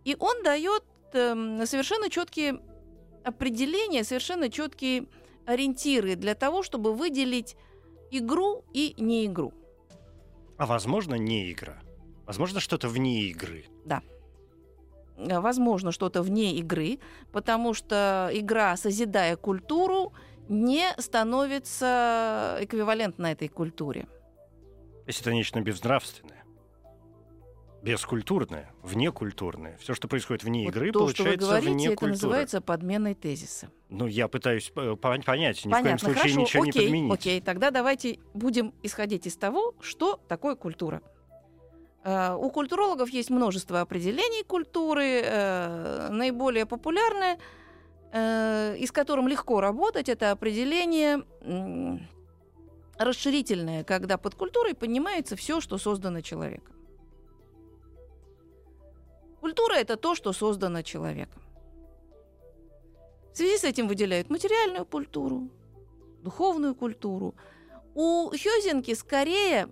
И 0.03 0.15
он 0.20 0.43
дает 0.43 0.84
э, 1.13 1.65
совершенно 1.65 2.10
четкие 2.10 2.60
определения, 3.24 4.03
совершенно 4.03 4.50
четкие 4.50 5.05
ориентиры 5.46 6.15
для 6.15 6.36
того, 6.36 6.63
чтобы 6.63 6.93
выделить 6.93 7.55
игру 8.10 8.63
и 8.74 8.96
не 8.98 9.25
игру. 9.25 9.53
А 10.58 10.65
возможно, 10.65 11.15
не 11.15 11.51
игра. 11.51 11.79
Возможно, 12.25 12.60
что-то 12.60 12.88
вне 12.88 13.24
игры. 13.24 13.65
Да. 13.86 14.01
Э, 15.29 15.39
возможно 15.39 15.91
что-то 15.91 16.21
вне 16.21 16.55
игры, 16.55 16.99
потому 17.31 17.73
что 17.73 18.29
игра, 18.33 18.75
созидая 18.77 19.35
культуру, 19.35 20.13
не 20.49 20.87
становится 20.97 22.57
эквивалентной 22.59 23.33
этой 23.33 23.47
культуре. 23.47 24.07
Если 25.07 25.21
это 25.21 25.33
нечто 25.33 25.61
безнравственное, 25.61 26.43
бескультурное, 27.81 28.71
внекультурное, 28.83 29.77
все, 29.77 29.93
что 29.93 30.07
происходит 30.07 30.43
вне 30.43 30.65
вот 30.65 30.75
игры, 30.75 30.91
то, 30.91 30.99
получается 30.99 31.23
что 31.23 31.31
вы 31.31 31.37
говорите, 31.37 31.71
вне 31.71 31.87
это 31.87 31.95
культуры. 31.95 32.11
называется 32.11 32.61
подменой 32.61 33.15
тезиса. 33.15 33.69
Ну, 33.89 34.07
я 34.07 34.27
пытаюсь 34.27 34.71
э, 34.75 34.95
понять, 34.95 35.65
ни 35.65 35.71
Понятно, 35.71 35.97
в 35.97 36.01
коем 36.01 36.15
случае 36.15 36.21
хорошо, 36.21 36.39
ничего 36.41 36.63
окей, 36.63 36.73
не 36.73 36.85
подменить. 36.85 37.13
Окей, 37.13 37.41
тогда 37.41 37.71
давайте 37.71 38.19
будем 38.33 38.73
исходить 38.83 39.25
из 39.27 39.35
того, 39.37 39.73
что 39.81 40.19
такое 40.27 40.55
культура. 40.55 41.01
Э, 42.03 42.36
у 42.36 42.50
культурологов 42.50 43.10
есть 43.10 43.29
множество 43.29 43.81
определений 43.81 44.43
культуры. 44.43 45.22
Э, 45.24 46.10
наиболее 46.10 46.65
популярное, 46.65 47.38
э, 48.12 48.75
и 48.77 48.86
с 48.86 48.91
которым 48.91 49.27
легко 49.27 49.62
работать, 49.62 50.10
это 50.10 50.31
определение 50.31 51.24
расширительное, 52.98 53.84
когда 53.84 54.17
под 54.17 54.36
культурой 54.36 54.75
понимается 54.75 55.36
все, 55.36 55.60
что 55.60 55.77
создано 55.77 56.22
человеком. 56.22 56.75
Культура 59.39 59.74
это 59.74 59.96
то, 59.96 60.13
что 60.13 60.34
создано 60.34 60.84
человеком. 60.84 61.41
В 63.34 63.38
связи 63.38 63.58
с 63.58 63.63
этим 63.63 63.88
выделяют 63.88 64.29
материальную 64.29 64.86
культуру, 64.86 65.50
духовную 66.22 66.75
культуру. 66.75 67.34
У 67.96 68.29
Хёзинки 68.29 68.93
скорее 68.93 69.70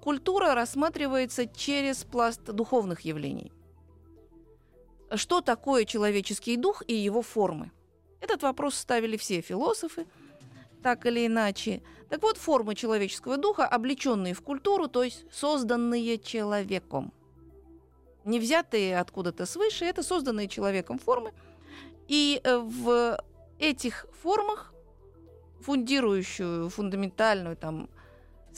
культура 0.00 0.54
рассматривается 0.54 1.46
через 1.46 2.04
пласт 2.04 2.44
духовных 2.44 3.00
явлений. 3.00 3.52
Что 5.14 5.40
такое 5.40 5.84
человеческий 5.84 6.56
дух 6.56 6.82
и 6.86 6.94
его 6.94 7.22
формы? 7.22 7.72
Этот 8.20 8.42
вопрос 8.42 8.74
ставили 8.74 9.16
все 9.16 9.40
философы, 9.40 10.06
так 10.82 11.06
или 11.06 11.26
иначе. 11.26 11.82
Так 12.08 12.22
вот, 12.22 12.36
формы 12.36 12.74
человеческого 12.74 13.36
духа, 13.36 13.66
облеченные 13.66 14.34
в 14.34 14.42
культуру, 14.42 14.88
то 14.88 15.02
есть 15.02 15.24
созданные 15.32 16.18
человеком. 16.18 17.12
Не 18.24 18.38
взятые 18.38 18.98
откуда-то 18.98 19.46
свыше, 19.46 19.84
это 19.86 20.02
созданные 20.02 20.48
человеком 20.48 20.98
формы. 20.98 21.32
И 22.06 22.40
э, 22.44 22.58
в 22.58 23.18
этих 23.58 24.06
формах 24.22 24.74
фундирующую, 25.60 26.68
фундаментальную, 26.68 27.56
там, 27.56 27.88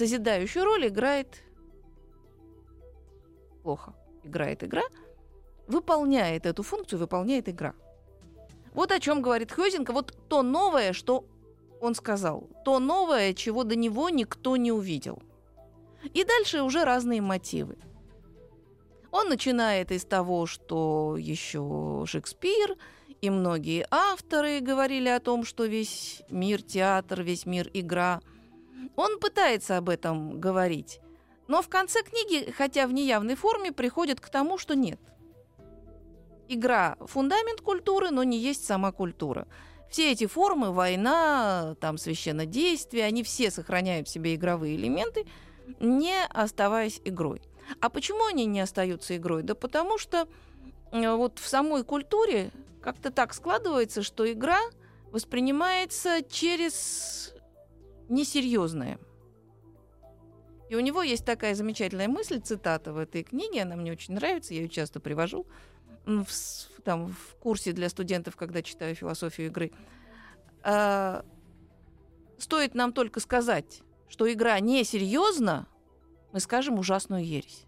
созидающую 0.03 0.65
роль 0.65 0.89
играет 0.89 1.45
плохо. 3.63 3.95
Играет 4.25 4.65
игра, 4.65 4.83
выполняет 5.69 6.45
эту 6.45 6.65
функцию, 6.65 6.99
выполняет 6.99 7.49
игра. 7.49 7.75
Вот 8.75 8.91
о 8.91 8.99
чем 8.99 9.23
говорит 9.23 9.53
Хёзинка. 9.53 9.93
Вот 9.93 10.17
то 10.29 10.43
новое, 10.43 10.93
что 10.93 11.25
он 11.81 11.95
сказал. 11.95 12.49
То 12.65 12.81
новое, 12.81 13.33
чего 13.33 13.63
до 13.63 13.77
него 13.77 14.09
никто 14.09 14.57
не 14.57 14.73
увидел. 14.73 15.23
И 16.15 16.25
дальше 16.25 16.63
уже 16.63 16.85
разные 16.85 17.21
мотивы. 17.21 17.77
Он 19.13 19.29
начинает 19.29 19.93
из 19.93 20.05
того, 20.05 20.47
что 20.47 21.17
еще 21.17 22.05
Шекспир 22.07 22.77
и 23.21 23.31
многие 23.31 23.87
авторы 23.89 24.59
говорили 24.59 25.09
о 25.09 25.21
том, 25.21 25.45
что 25.45 25.65
весь 25.65 26.23
мир 26.29 26.61
театр, 26.61 27.23
весь 27.23 27.47
мир 27.47 27.71
игра– 27.73 28.21
он 28.97 29.19
пытается 29.19 29.77
об 29.77 29.89
этом 29.89 30.41
говорить, 30.41 31.01
но 31.49 31.63
в 31.63 31.69
конце 31.69 32.03
книги, 32.03 32.51
хотя 32.51 32.87
в 32.87 32.93
неявной 32.93 33.35
форме, 33.35 33.73
приходит 33.73 34.21
к 34.21 34.29
тому, 34.29 34.59
что 34.59 34.75
нет. 34.75 35.01
Игра– 36.49 36.97
фундамент 37.01 37.61
культуры, 37.61 38.11
но 38.11 38.23
не 38.25 38.39
есть 38.39 38.65
сама 38.65 38.93
культура. 38.93 39.47
Все 39.91 40.13
эти 40.13 40.27
формы, 40.27 40.73
война, 40.73 41.77
там 41.81 41.99
священнодействие, 41.99 43.05
они 43.05 43.23
все 43.23 43.51
сохраняют 43.51 44.09
в 44.09 44.11
себе 44.11 44.35
игровые 44.35 44.77
элементы, 44.77 45.27
не 45.81 46.25
оставаясь 46.31 47.01
игрой. 47.05 47.43
А 47.81 47.89
почему 47.91 48.25
они 48.27 48.47
не 48.47 48.61
остаются 48.61 49.17
игрой? 49.17 49.43
Да 49.43 49.55
потому 49.55 49.99
что 49.99 50.27
э, 50.93 51.15
вот 51.15 51.39
в 51.39 51.47
самой 51.47 51.85
культуре 51.85 52.51
как-то 52.81 53.11
так 53.11 53.35
складывается, 53.35 54.03
что 54.03 54.31
игра 54.31 54.61
воспринимается 55.11 56.23
через 56.23 57.35
несерьезное. 58.13 58.99
И 60.69 60.75
у 60.75 60.81
него 60.81 61.03
есть 61.03 61.25
такая 61.25 61.55
замечательная 61.55 62.09
мысль, 62.09 62.41
цитата 62.41 62.93
в 62.93 62.99
этой 62.99 63.23
книге, 63.23 63.63
она 63.63 63.77
мне 63.77 63.93
очень 63.93 64.15
нравится, 64.15 64.55
я 64.55 64.61
ее 64.61 64.69
часто 64.69 65.01
привожу 65.01 65.47
в, 66.07 66.27
там, 66.83 67.09
в 67.09 67.37
курсе 67.37 67.73
для 67.73 67.89
студентов, 67.89 68.37
когда 68.37 68.63
читаю 68.63 68.95
философию 68.95 69.49
игры. 69.49 69.73
А, 70.63 71.25
стоит 72.39 72.75
нам 72.75 72.93
только 72.93 73.21
сказать, 73.21 73.83
что 74.09 74.33
игра 74.33 74.59
несерьезна, 74.61 75.67
мы 76.33 76.41
скажем 76.41 76.79
ужасную 76.79 77.25
ересь. 77.25 77.65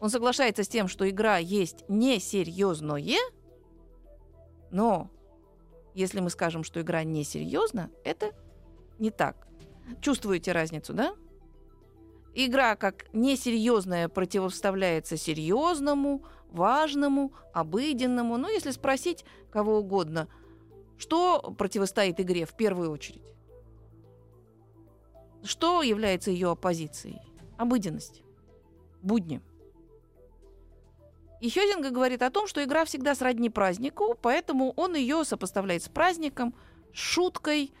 Он 0.00 0.10
соглашается 0.10 0.64
с 0.64 0.68
тем, 0.68 0.88
что 0.88 1.08
игра 1.08 1.38
есть 1.38 1.84
несерьезное, 1.88 3.18
но 4.70 5.10
если 5.94 6.20
мы 6.20 6.30
скажем, 6.30 6.64
что 6.64 6.80
игра 6.80 7.02
несерьезна, 7.04 7.90
это 8.04 8.32
не 9.00 9.10
так. 9.10 9.48
Чувствуете 10.00 10.52
разницу, 10.52 10.92
да? 10.92 11.14
Игра 12.34 12.76
как 12.76 13.12
несерьезная 13.12 14.08
противоставляется 14.08 15.16
серьезному, 15.16 16.24
важному, 16.50 17.32
обыденному. 17.52 18.36
Ну, 18.36 18.48
если 18.48 18.70
спросить 18.70 19.24
кого 19.50 19.78
угодно, 19.78 20.28
что 20.96 21.54
противостоит 21.58 22.20
игре 22.20 22.44
в 22.46 22.54
первую 22.54 22.92
очередь? 22.92 23.24
Что 25.42 25.82
является 25.82 26.30
ее 26.30 26.50
оппозицией? 26.50 27.20
Обыденность, 27.56 28.22
будни. 29.02 29.40
И 31.40 31.48
Хёзинга 31.48 31.90
говорит 31.90 32.22
о 32.22 32.30
том, 32.30 32.46
что 32.46 32.62
игра 32.62 32.84
всегда 32.84 33.14
сродни 33.14 33.48
празднику, 33.48 34.14
поэтому 34.20 34.72
он 34.76 34.94
ее 34.94 35.24
сопоставляет 35.24 35.82
с 35.82 35.88
праздником, 35.88 36.54
с 36.92 36.98
шуткой, 36.98 37.72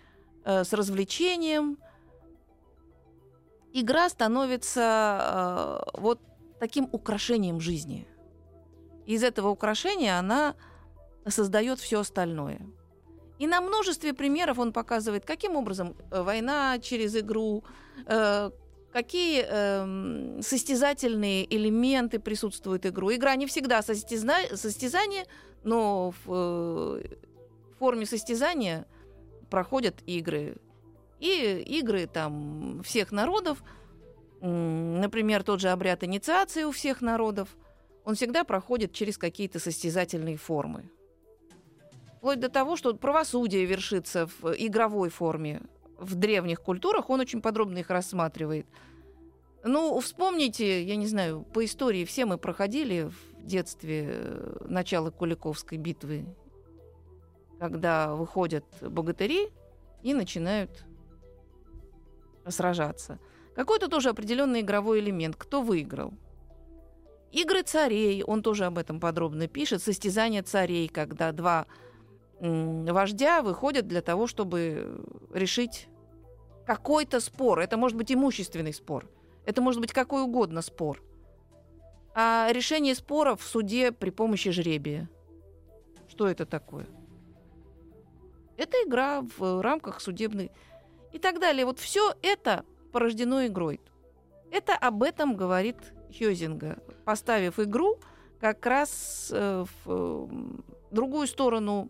э, 0.44 0.64
с 0.64 0.72
развлечением. 0.72 1.78
Игра 3.72 4.08
становится 4.08 5.82
э, 5.94 6.00
вот 6.00 6.20
таким 6.58 6.88
украшением 6.92 7.60
жизни. 7.60 8.06
Из 9.06 9.22
этого 9.22 9.48
украшения 9.48 10.18
она 10.18 10.54
создает 11.26 11.80
все 11.80 12.00
остальное. 12.00 12.60
И 13.38 13.46
на 13.46 13.60
множестве 13.60 14.12
примеров 14.12 14.58
он 14.58 14.72
показывает, 14.72 15.24
каким 15.24 15.56
образом 15.56 15.96
э, 16.10 16.22
война 16.22 16.78
через 16.78 17.16
игру, 17.16 17.64
э, 18.06 18.50
какие 18.92 19.44
э, 19.48 20.42
состязательные 20.42 21.46
элементы 21.54 22.18
присутствуют 22.18 22.84
в 22.84 22.88
игру. 22.88 23.10
Игра 23.12 23.36
не 23.36 23.46
всегда 23.46 23.82
состязна... 23.82 24.36
состязание, 24.54 25.24
но 25.64 26.12
в 26.24 27.00
э, 27.02 27.16
форме 27.78 28.04
состязания 28.04 28.86
проходят 29.50 30.02
игры. 30.06 30.56
И 31.18 31.62
игры 31.66 32.06
там 32.06 32.82
всех 32.82 33.12
народов, 33.12 33.62
например, 34.40 35.42
тот 35.42 35.60
же 35.60 35.68
обряд 35.68 36.02
инициации 36.02 36.62
у 36.62 36.70
всех 36.70 37.02
народов, 37.02 37.56
он 38.04 38.14
всегда 38.14 38.44
проходит 38.44 38.92
через 38.92 39.18
какие-то 39.18 39.58
состязательные 39.58 40.38
формы. 40.38 40.90
Вплоть 42.16 42.40
до 42.40 42.48
того, 42.48 42.76
что 42.76 42.94
правосудие 42.94 43.64
вершится 43.66 44.26
в 44.26 44.54
игровой 44.56 45.10
форме 45.10 45.62
в 45.98 46.14
древних 46.14 46.62
культурах, 46.62 47.10
он 47.10 47.20
очень 47.20 47.42
подробно 47.42 47.78
их 47.78 47.90
рассматривает. 47.90 48.66
Ну, 49.62 50.00
вспомните, 50.00 50.82
я 50.82 50.96
не 50.96 51.06
знаю, 51.06 51.42
по 51.42 51.64
истории 51.64 52.06
все 52.06 52.24
мы 52.24 52.38
проходили 52.38 53.10
в 53.10 53.44
детстве 53.44 54.06
э, 54.08 54.56
начало 54.66 55.10
Куликовской 55.10 55.76
битвы, 55.76 56.24
когда 57.60 58.14
выходят 58.14 58.64
богатыри 58.80 59.50
и 60.02 60.14
начинают 60.14 60.86
сражаться. 62.48 63.18
Какой-то 63.54 63.88
тоже 63.88 64.08
определенный 64.08 64.62
игровой 64.62 65.00
элемент. 65.00 65.36
Кто 65.36 65.60
выиграл? 65.60 66.14
Игры 67.32 67.62
царей, 67.62 68.24
он 68.24 68.42
тоже 68.42 68.64
об 68.64 68.78
этом 68.78 68.98
подробно 68.98 69.46
пишет. 69.46 69.82
Состязание 69.82 70.42
царей, 70.42 70.88
когда 70.88 71.32
два 71.32 71.66
вождя 72.40 73.42
выходят 73.42 73.86
для 73.86 74.00
того, 74.00 74.26
чтобы 74.26 75.04
решить 75.34 75.88
какой-то 76.66 77.20
спор. 77.20 77.60
Это 77.60 77.76
может 77.76 77.98
быть 77.98 78.10
имущественный 78.10 78.72
спор. 78.72 79.06
Это 79.44 79.60
может 79.60 79.82
быть 79.82 79.92
какой 79.92 80.22
угодно 80.22 80.62
спор. 80.62 81.02
А 82.14 82.48
решение 82.52 82.94
споров 82.94 83.42
в 83.42 83.46
суде 83.46 83.92
при 83.92 84.08
помощи 84.08 84.50
жребия. 84.50 85.10
Что 86.08 86.26
это 86.26 86.46
такое? 86.46 86.86
Это 88.60 88.76
игра 88.86 89.22
в 89.38 89.62
рамках 89.62 90.02
судебной 90.02 90.50
и 91.12 91.18
так 91.18 91.40
далее. 91.40 91.64
Вот 91.64 91.78
все 91.78 92.12
это 92.20 92.66
порождено 92.92 93.46
игрой. 93.46 93.80
Это 94.50 94.74
об 94.74 95.02
этом 95.02 95.34
говорит 95.34 95.76
Хёзинга, 96.12 96.76
поставив 97.06 97.58
игру 97.58 97.98
как 98.38 98.66
раз 98.66 99.30
э, 99.32 99.64
в 99.84 100.28
другую 100.90 101.26
сторону 101.26 101.88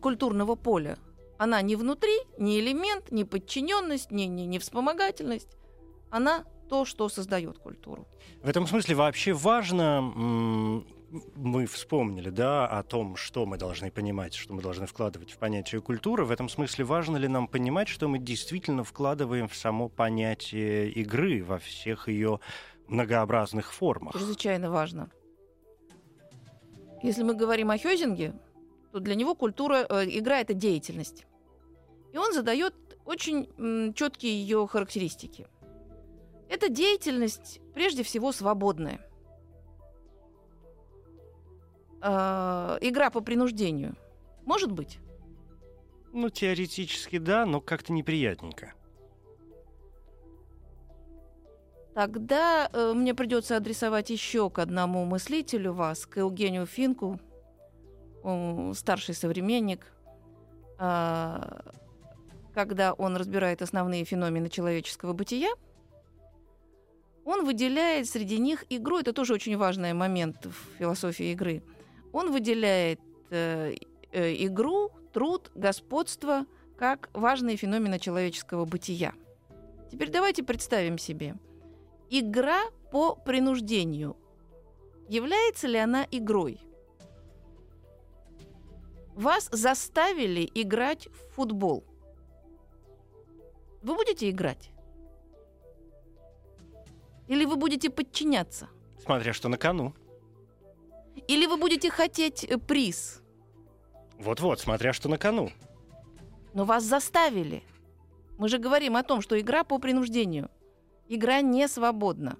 культурного 0.00 0.56
поля. 0.56 0.98
Она 1.38 1.62
не 1.62 1.76
внутри, 1.76 2.18
не 2.36 2.58
элемент, 2.58 3.12
не 3.12 3.24
подчиненность, 3.24 4.10
не, 4.10 4.26
не, 4.26 4.44
не 4.44 4.58
вспомогательность. 4.58 5.56
Она 6.10 6.44
то, 6.68 6.84
что 6.84 7.08
создает 7.08 7.58
культуру. 7.58 8.08
В 8.42 8.48
этом 8.48 8.66
смысле 8.66 8.96
вообще 8.96 9.32
важно, 9.34 10.82
мы 11.34 11.66
вспомнили, 11.66 12.30
да, 12.30 12.66
о 12.66 12.82
том, 12.82 13.16
что 13.16 13.46
мы 13.46 13.58
должны 13.58 13.90
понимать, 13.90 14.34
что 14.34 14.54
мы 14.54 14.62
должны 14.62 14.86
вкладывать 14.86 15.32
в 15.32 15.38
понятие 15.38 15.80
культуры. 15.80 16.24
В 16.24 16.30
этом 16.30 16.48
смысле 16.48 16.84
важно 16.84 17.16
ли 17.16 17.28
нам 17.28 17.48
понимать, 17.48 17.88
что 17.88 18.08
мы 18.08 18.18
действительно 18.18 18.84
вкладываем 18.84 19.48
в 19.48 19.56
само 19.56 19.88
понятие 19.88 20.90
игры 20.90 21.42
во 21.42 21.58
всех 21.58 22.08
ее 22.08 22.40
многообразных 22.86 23.72
формах? 23.72 24.14
Чрезвычайно 24.14 24.70
важно. 24.70 25.10
Если 27.02 27.22
мы 27.22 27.34
говорим 27.34 27.70
о 27.70 27.78
Хёзинге, 27.78 28.34
то 28.92 29.00
для 29.00 29.14
него 29.14 29.34
культура, 29.34 29.86
э, 29.88 30.04
игра 30.06 30.40
это 30.40 30.54
деятельность. 30.54 31.26
И 32.12 32.18
он 32.18 32.32
задает 32.32 32.74
очень 33.04 33.94
четкие 33.94 34.40
ее 34.40 34.66
характеристики. 34.66 35.46
Это 36.48 36.68
деятельность, 36.68 37.60
прежде 37.74 38.02
всего, 38.02 38.32
свободная. 38.32 39.00
Э, 42.02 42.78
игра 42.80 43.10
по 43.10 43.20
принуждению. 43.20 43.94
Может 44.44 44.72
быть? 44.72 44.98
Ну, 46.12 46.28
теоретически 46.30 47.18
да, 47.18 47.46
но 47.46 47.60
как-то 47.60 47.92
неприятненько. 47.92 48.74
Тогда 51.94 52.68
э, 52.72 52.92
мне 52.94 53.14
придется 53.14 53.56
адресовать 53.56 54.10
еще 54.10 54.48
к 54.48 54.58
одному 54.58 55.04
мыслителю 55.04 55.72
вас, 55.72 56.06
к 56.06 56.18
Евгению 56.18 56.66
Финку, 56.66 57.20
старший 58.74 59.14
современник, 59.14 59.86
а, 60.78 61.62
когда 62.54 62.92
он 62.92 63.16
разбирает 63.16 63.62
основные 63.62 64.04
феномены 64.04 64.48
человеческого 64.48 65.12
бытия, 65.12 65.50
он 67.24 67.44
выделяет 67.44 68.08
среди 68.08 68.38
них 68.38 68.64
игру, 68.70 68.98
это 68.98 69.12
тоже 69.12 69.34
очень 69.34 69.56
важный 69.56 69.92
момент 69.92 70.46
в 70.46 70.78
философии 70.78 71.32
игры, 71.32 71.62
он 72.12 72.32
выделяет 72.32 73.00
э, 73.30 73.74
э, 74.12 74.44
игру, 74.46 74.90
труд, 75.12 75.50
господство 75.54 76.46
как 76.76 77.10
важные 77.12 77.56
феномены 77.56 77.98
человеческого 77.98 78.64
бытия. 78.64 79.12
Теперь 79.90 80.10
давайте 80.10 80.42
представим 80.42 80.98
себе. 80.98 81.34
Игра 82.08 82.62
по 82.90 83.14
принуждению. 83.14 84.16
Является 85.08 85.66
ли 85.66 85.76
она 85.78 86.06
игрой? 86.10 86.60
Вас 89.14 89.48
заставили 89.52 90.50
играть 90.54 91.08
в 91.08 91.34
футбол. 91.34 91.84
Вы 93.82 93.94
будете 93.94 94.30
играть? 94.30 94.70
Или 97.28 97.44
вы 97.44 97.56
будете 97.56 97.90
подчиняться? 97.90 98.68
Смотря 99.04 99.32
что 99.32 99.48
на 99.48 99.56
кону. 99.58 99.94
Или 101.28 101.46
вы 101.46 101.56
будете 101.56 101.90
хотеть 101.90 102.44
э, 102.44 102.58
приз? 102.58 103.22
Вот-вот, 104.18 104.60
смотря 104.60 104.92
что 104.92 105.08
на 105.08 105.16
кону. 105.18 105.50
Но 106.54 106.64
вас 106.64 106.84
заставили. 106.84 107.62
Мы 108.38 108.48
же 108.48 108.58
говорим 108.58 108.96
о 108.96 109.02
том, 109.02 109.20
что 109.20 109.38
игра 109.38 109.64
по 109.64 109.78
принуждению. 109.78 110.50
Игра 111.08 111.40
не 111.40 111.68
свободна. 111.68 112.38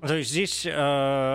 То 0.00 0.16
есть 0.16 0.30
здесь 0.30 0.66
э, 0.66 0.70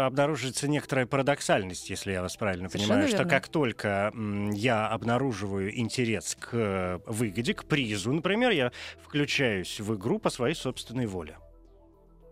обнаруживается 0.05 0.67
некоторая 0.67 1.05
парадоксальность, 1.05 1.89
если 1.89 2.11
я 2.11 2.21
вас 2.21 2.35
правильно 2.35 2.67
Совершенно 2.67 2.95
понимаю, 2.95 3.07
верно. 3.09 3.23
что 3.23 3.29
как 3.29 3.47
только 3.47 4.11
м, 4.13 4.51
я 4.51 4.87
обнаруживаю 4.89 5.77
интерес 5.79 6.35
к 6.37 6.49
э, 6.51 6.99
выгоде, 7.05 7.53
к 7.53 7.63
призу, 7.63 8.11
например, 8.11 8.51
я 8.51 8.73
включаюсь 9.01 9.79
в 9.79 9.95
игру 9.95 10.19
по 10.19 10.29
своей 10.29 10.53
собственной 10.53 11.05
воле. 11.05 11.37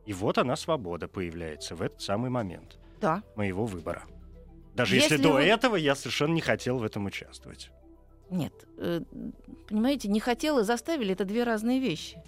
И 0.05 0.13
вот 0.13 0.37
она, 0.37 0.55
свобода, 0.55 1.07
появляется 1.07 1.75
в 1.75 1.81
этот 1.81 2.01
самый 2.01 2.29
момент 2.29 2.77
да. 3.01 3.23
моего 3.35 3.65
выбора. 3.65 4.03
Даже 4.73 4.95
если, 4.95 5.13
если 5.13 5.23
до 5.23 5.33
вы... 5.33 5.41
этого 5.43 5.75
я 5.75 5.95
совершенно 5.95 6.33
не 6.33 6.41
хотел 6.41 6.77
в 6.77 6.83
этом 6.83 7.05
участвовать. 7.05 7.71
Нет, 8.29 8.53
э, 8.77 9.01
понимаете, 9.67 10.07
не 10.09 10.19
хотел 10.19 10.59
и 10.59 10.63
заставили 10.63 11.13
это 11.13 11.25
две 11.25 11.43
разные 11.43 11.79
вещи. 11.79 12.21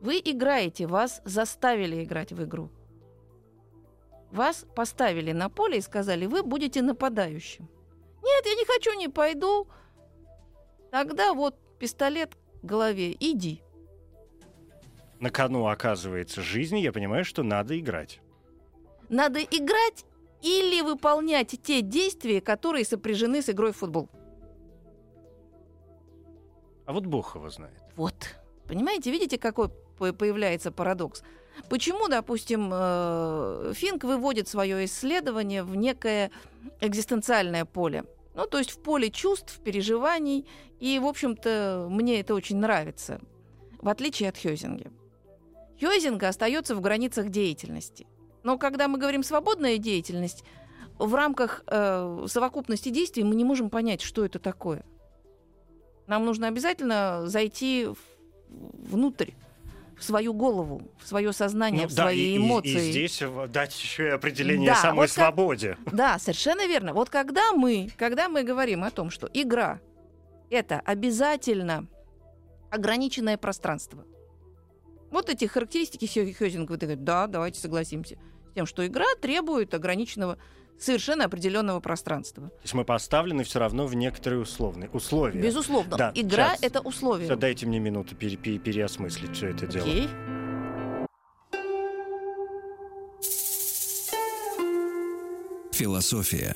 Вы 0.00 0.20
играете, 0.22 0.86
вас 0.86 1.22
заставили 1.24 2.04
играть 2.04 2.32
в 2.32 2.44
игру. 2.44 2.70
Вас 4.30 4.66
поставили 4.74 5.32
на 5.32 5.48
поле 5.48 5.78
и 5.78 5.80
сказали, 5.80 6.26
вы 6.26 6.42
будете 6.42 6.82
нападающим. 6.82 7.68
Нет, 8.22 8.46
я 8.46 8.54
не 8.54 8.64
хочу, 8.66 8.98
не 8.98 9.08
пойду. 9.08 9.68
Тогда 10.90 11.32
вот 11.32 11.56
пистолет 11.78 12.34
к 12.34 12.64
голове, 12.64 13.16
иди. 13.18 13.63
На 15.20 15.30
кону 15.30 15.66
оказывается 15.66 16.42
жизнь, 16.42 16.78
я 16.78 16.92
понимаю, 16.92 17.24
что 17.24 17.42
надо 17.42 17.78
играть. 17.78 18.20
Надо 19.08 19.40
играть 19.40 20.04
или 20.42 20.82
выполнять 20.82 21.58
те 21.62 21.80
действия, 21.80 22.40
которые 22.40 22.84
сопряжены 22.84 23.40
с 23.42 23.48
игрой 23.48 23.72
в 23.72 23.76
футбол. 23.76 24.10
А 26.86 26.92
вот 26.92 27.06
Бог 27.06 27.34
его 27.36 27.48
знает. 27.48 27.82
Вот. 27.96 28.14
Понимаете, 28.66 29.10
видите, 29.10 29.38
какой 29.38 29.70
появляется 29.98 30.70
парадокс? 30.70 31.22
Почему, 31.70 32.08
допустим, 32.08 32.70
э, 32.72 33.72
Финк 33.74 34.04
выводит 34.04 34.48
свое 34.48 34.84
исследование 34.84 35.62
в 35.62 35.76
некое 35.76 36.30
экзистенциальное 36.80 37.64
поле? 37.64 38.04
Ну, 38.34 38.46
то 38.46 38.58
есть 38.58 38.72
в 38.72 38.82
поле 38.82 39.10
чувств, 39.10 39.60
переживаний. 39.60 40.46
И, 40.80 40.98
в 40.98 41.06
общем-то, 41.06 41.86
мне 41.88 42.20
это 42.20 42.34
очень 42.34 42.56
нравится, 42.56 43.20
в 43.80 43.88
отличие 43.88 44.28
от 44.28 44.36
Хёзинга. 44.36 44.90
Хёзинга 45.80 46.28
остается 46.28 46.74
в 46.74 46.80
границах 46.80 47.28
деятельности. 47.30 48.06
Но 48.42 48.58
когда 48.58 48.88
мы 48.88 48.98
говорим 48.98 49.22
свободная 49.22 49.78
деятельность, 49.78 50.44
в 50.98 51.14
рамках 51.14 51.64
э, 51.66 52.26
совокупности 52.28 52.88
действий 52.90 53.24
мы 53.24 53.34
не 53.34 53.44
можем 53.44 53.70
понять, 53.70 54.00
что 54.02 54.24
это 54.24 54.38
такое. 54.38 54.84
Нам 56.06 56.24
нужно 56.24 56.48
обязательно 56.48 57.22
зайти 57.26 57.86
в, 57.86 57.96
внутрь 58.90 59.30
в 59.98 60.04
свою 60.04 60.34
голову, 60.34 60.82
в 61.02 61.08
свое 61.08 61.32
сознание, 61.32 61.82
Ну 61.84 61.88
в 61.88 61.94
да, 61.94 62.02
свои 62.04 62.18
и, 62.20 62.34
и- 62.34 62.36
эмоции. 62.36 62.88
И, 62.88 62.90
здесь 62.92 63.22
в- 63.22 63.48
дать 63.48 63.74
еще 63.80 64.06
и 64.08 64.10
определение 64.10 64.70
Да, 64.70 64.76
самой 64.76 64.96
вот 64.96 65.02
как- 65.06 65.10
свободе. 65.14 65.78
Да, 65.90 66.18
совершенно 66.18 66.66
верно. 66.66 66.92
Вот 66.92 67.10
когда 67.10 67.52
мы, 67.52 67.88
когда 67.96 68.28
мы 68.28 68.42
говорим 68.42 68.84
о 68.84 68.90
том, 68.90 69.10
что 69.10 69.28
игра 69.32 69.80
это 70.50 70.80
обязательно 70.80 71.86
ограниченное 72.70 73.36
пространство. 73.38 74.04
Вот 75.14 75.30
эти 75.30 75.44
характеристики 75.44 76.06
Хё- 76.06 76.32
Хёзинга, 76.36 76.72
вот 76.72 76.80
говорит, 76.80 77.04
да, 77.04 77.28
давайте 77.28 77.60
согласимся 77.60 78.16
с 78.50 78.54
тем, 78.56 78.66
что 78.66 78.84
игра 78.84 79.04
требует 79.22 79.72
ограниченного, 79.72 80.38
совершенно 80.76 81.24
определенного 81.26 81.78
пространства. 81.78 82.48
То 82.48 82.60
есть 82.64 82.74
мы 82.74 82.84
поставлены 82.84 83.44
все 83.44 83.60
равно 83.60 83.86
в 83.86 83.94
некоторые 83.94 84.40
условные 84.40 84.90
условия. 84.90 85.40
Безусловно, 85.40 85.96
Да, 85.96 86.10
игра 86.16 86.56
сейчас. 86.56 86.62
это 86.64 86.80
условие. 86.80 87.28
Всё, 87.28 87.36
дайте 87.36 87.64
мне 87.64 87.78
минуту 87.78 88.16
пере- 88.16 88.36
пере- 88.36 88.58
переосмыслить 88.58 89.36
все 89.36 89.50
это 89.50 89.68
дело. 89.68 89.84
Окей. 89.86 90.08
Философия. 95.72 96.54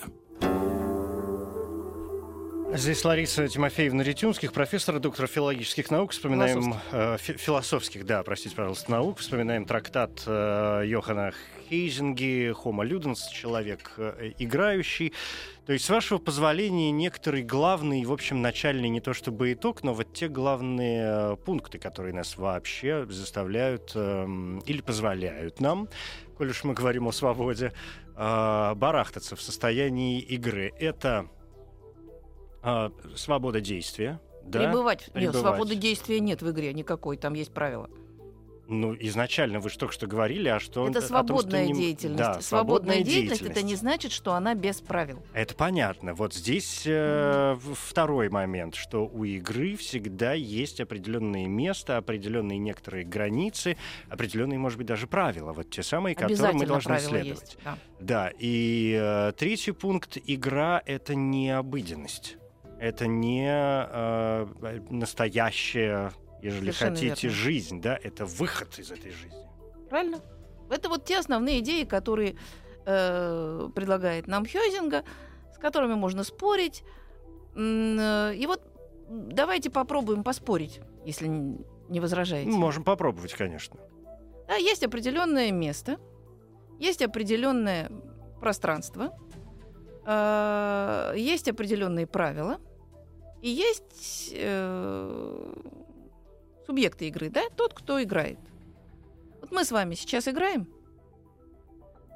Здесь 2.78 3.04
Лариса 3.04 3.48
Тимофеевна 3.48 4.04
Ретюнских, 4.04 4.52
профессор, 4.52 5.00
доктор 5.00 5.26
филологических 5.26 5.90
наук. 5.90 6.12
Вспоминаем 6.12 6.76
э, 6.92 7.16
фи- 7.18 7.36
философских, 7.36 8.06
да, 8.06 8.22
простите, 8.22 8.54
пожалуйста, 8.54 8.92
наук. 8.92 9.18
Вспоминаем 9.18 9.64
трактат 9.64 10.22
э, 10.24 10.84
Йохана 10.86 11.32
Хейзинги 11.68 12.52
«Homo 12.52 12.88
Ludens», 12.88 13.32
человек 13.34 13.94
э, 13.96 14.30
играющий. 14.38 15.12
То 15.66 15.72
есть, 15.72 15.86
с 15.86 15.90
вашего 15.90 16.18
позволения, 16.18 16.92
некоторый 16.92 17.42
главный, 17.42 18.04
в 18.04 18.12
общем, 18.12 18.42
начальный 18.42 18.90
не 18.90 19.00
то 19.00 19.12
чтобы 19.12 19.52
итог, 19.52 19.82
но 19.82 19.92
вот 19.92 20.12
те 20.12 20.28
главные 20.28 21.32
э, 21.32 21.36
пункты, 21.44 21.78
которые 21.78 22.14
нас 22.14 22.36
вообще 22.36 23.04
заставляют 23.10 23.90
эм, 23.96 24.60
или 24.60 24.82
позволяют 24.82 25.60
нам, 25.60 25.88
коль 26.36 26.50
уж 26.50 26.62
мы 26.62 26.74
говорим 26.74 27.08
о 27.08 27.12
свободе, 27.12 27.72
э, 28.14 28.74
барахтаться 28.76 29.34
в 29.34 29.42
состоянии 29.42 30.20
игры. 30.20 30.72
Это 30.78 31.28
а, 32.68 32.92
свобода 33.16 33.62
действия. 33.62 34.20
Да? 34.44 34.60
Пребывать. 34.60 35.00
Нет, 35.00 35.12
Пребывать. 35.12 35.40
свободы 35.40 35.74
действия 35.74 36.20
нет 36.20 36.42
в 36.42 36.50
игре 36.50 36.74
никакой, 36.74 37.16
там 37.16 37.32
есть 37.32 37.52
правила. 37.52 37.88
Ну, 38.70 38.94
изначально 39.00 39.60
вы 39.60 39.70
же 39.70 39.78
только 39.78 39.94
что 39.94 40.06
говорили, 40.06 40.50
а 40.50 40.60
что... 40.60 40.86
это 40.86 40.98
о 40.98 41.00
том, 41.00 41.00
что 41.00 41.08
свободная 41.08 41.66
не- 41.68 41.72
деятельность. 41.72 42.18
Да, 42.18 42.40
свободная 42.42 43.00
деятельность 43.00 43.40
это 43.40 43.62
не 43.62 43.74
значит, 43.76 44.12
что 44.12 44.34
она 44.34 44.54
без 44.54 44.82
правил. 44.82 45.22
Это 45.32 45.54
понятно. 45.54 46.12
Вот 46.12 46.34
здесь 46.34 46.82
э, 46.84 47.56
второй 47.74 48.28
момент, 48.28 48.74
что 48.74 49.06
у 49.06 49.24
игры 49.24 49.74
всегда 49.76 50.34
есть 50.34 50.82
определенное 50.82 51.46
место, 51.46 51.96
определенные 51.96 52.58
некоторые 52.58 53.06
границы, 53.06 53.78
определенные, 54.10 54.58
может 54.58 54.76
быть, 54.76 54.86
даже 54.86 55.06
правила. 55.06 55.54
Вот 55.54 55.70
те 55.70 55.82
самые, 55.82 56.14
Обязательно 56.14 56.60
мы 56.60 56.66
должны 56.66 56.98
следовать. 57.00 57.40
есть. 57.40 57.58
да. 57.64 57.78
Да, 58.00 58.32
и 58.38 58.98
э, 59.00 59.32
третий 59.32 59.72
пункт. 59.72 60.18
Игра— 60.26 60.82
это 60.84 61.14
не 61.14 61.56
обыденность. 61.56 62.36
Это 62.78 63.06
не 63.06 63.48
э, 63.50 64.46
настоящая, 64.90 66.12
ежели 66.42 66.70
Совершенно 66.70 66.90
хотите, 66.94 67.28
верно. 67.28 67.36
жизнь, 67.42 67.80
да, 67.80 67.98
это 68.02 68.24
выход 68.24 68.78
из 68.78 68.90
этой 68.90 69.10
жизни. 69.10 69.46
Правильно? 69.90 70.20
Это 70.70 70.88
вот 70.88 71.04
те 71.04 71.18
основные 71.18 71.60
идеи, 71.60 71.84
которые 71.84 72.36
э, 72.86 73.68
предлагает 73.74 74.26
нам 74.28 74.44
Хёзинга, 74.46 75.02
с 75.54 75.58
которыми 75.58 75.94
можно 75.94 76.22
спорить. 76.24 76.84
Э, 77.56 78.32
И 78.34 78.46
вот 78.46 78.62
давайте 79.08 79.70
попробуем 79.70 80.22
поспорить, 80.22 80.80
если 81.04 81.26
не 81.26 82.00
возражаете. 82.00 82.50
Можем 82.50 82.84
попробовать, 82.84 83.32
конечно. 83.34 83.76
Да, 84.46 84.54
есть 84.56 84.84
определенное 84.84 85.50
место, 85.50 85.98
есть 86.78 87.02
определенное 87.02 87.90
пространство, 88.40 89.18
э, 90.06 91.14
есть 91.16 91.48
определенные 91.48 92.06
правила, 92.06 92.58
и 93.42 93.50
есть 93.50 94.32
э, 94.34 95.52
субъекты 96.66 97.08
игры, 97.08 97.30
да, 97.30 97.42
тот, 97.56 97.74
кто 97.74 98.02
играет. 98.02 98.38
Вот 99.40 99.52
мы 99.52 99.64
с 99.64 99.70
вами 99.70 99.94
сейчас 99.94 100.28
играем. 100.28 100.66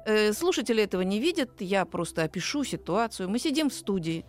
Э, 0.05 0.33
слушатели 0.33 0.83
этого 0.83 1.01
не 1.01 1.19
видят, 1.19 1.61
я 1.61 1.85
просто 1.85 2.23
опишу 2.23 2.63
ситуацию. 2.63 3.29
Мы 3.29 3.39
сидим 3.39 3.69
в 3.69 3.73
студии. 3.73 4.25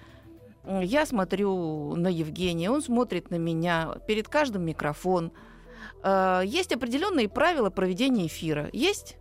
Я 0.67 1.05
смотрю 1.05 1.95
на 1.97 2.09
Евгения, 2.09 2.71
он 2.71 2.81
смотрит 2.81 3.31
на 3.31 3.37
меня. 3.37 3.97
Перед 4.07 4.29
каждым 4.29 4.65
микрофон. 4.65 5.33
Э, 6.03 6.43
Есть 6.45 6.73
определенные 6.73 7.29
правила 7.29 7.71
проведения 7.71 8.27
эфира. 8.27 8.71
Есть? 8.73 9.17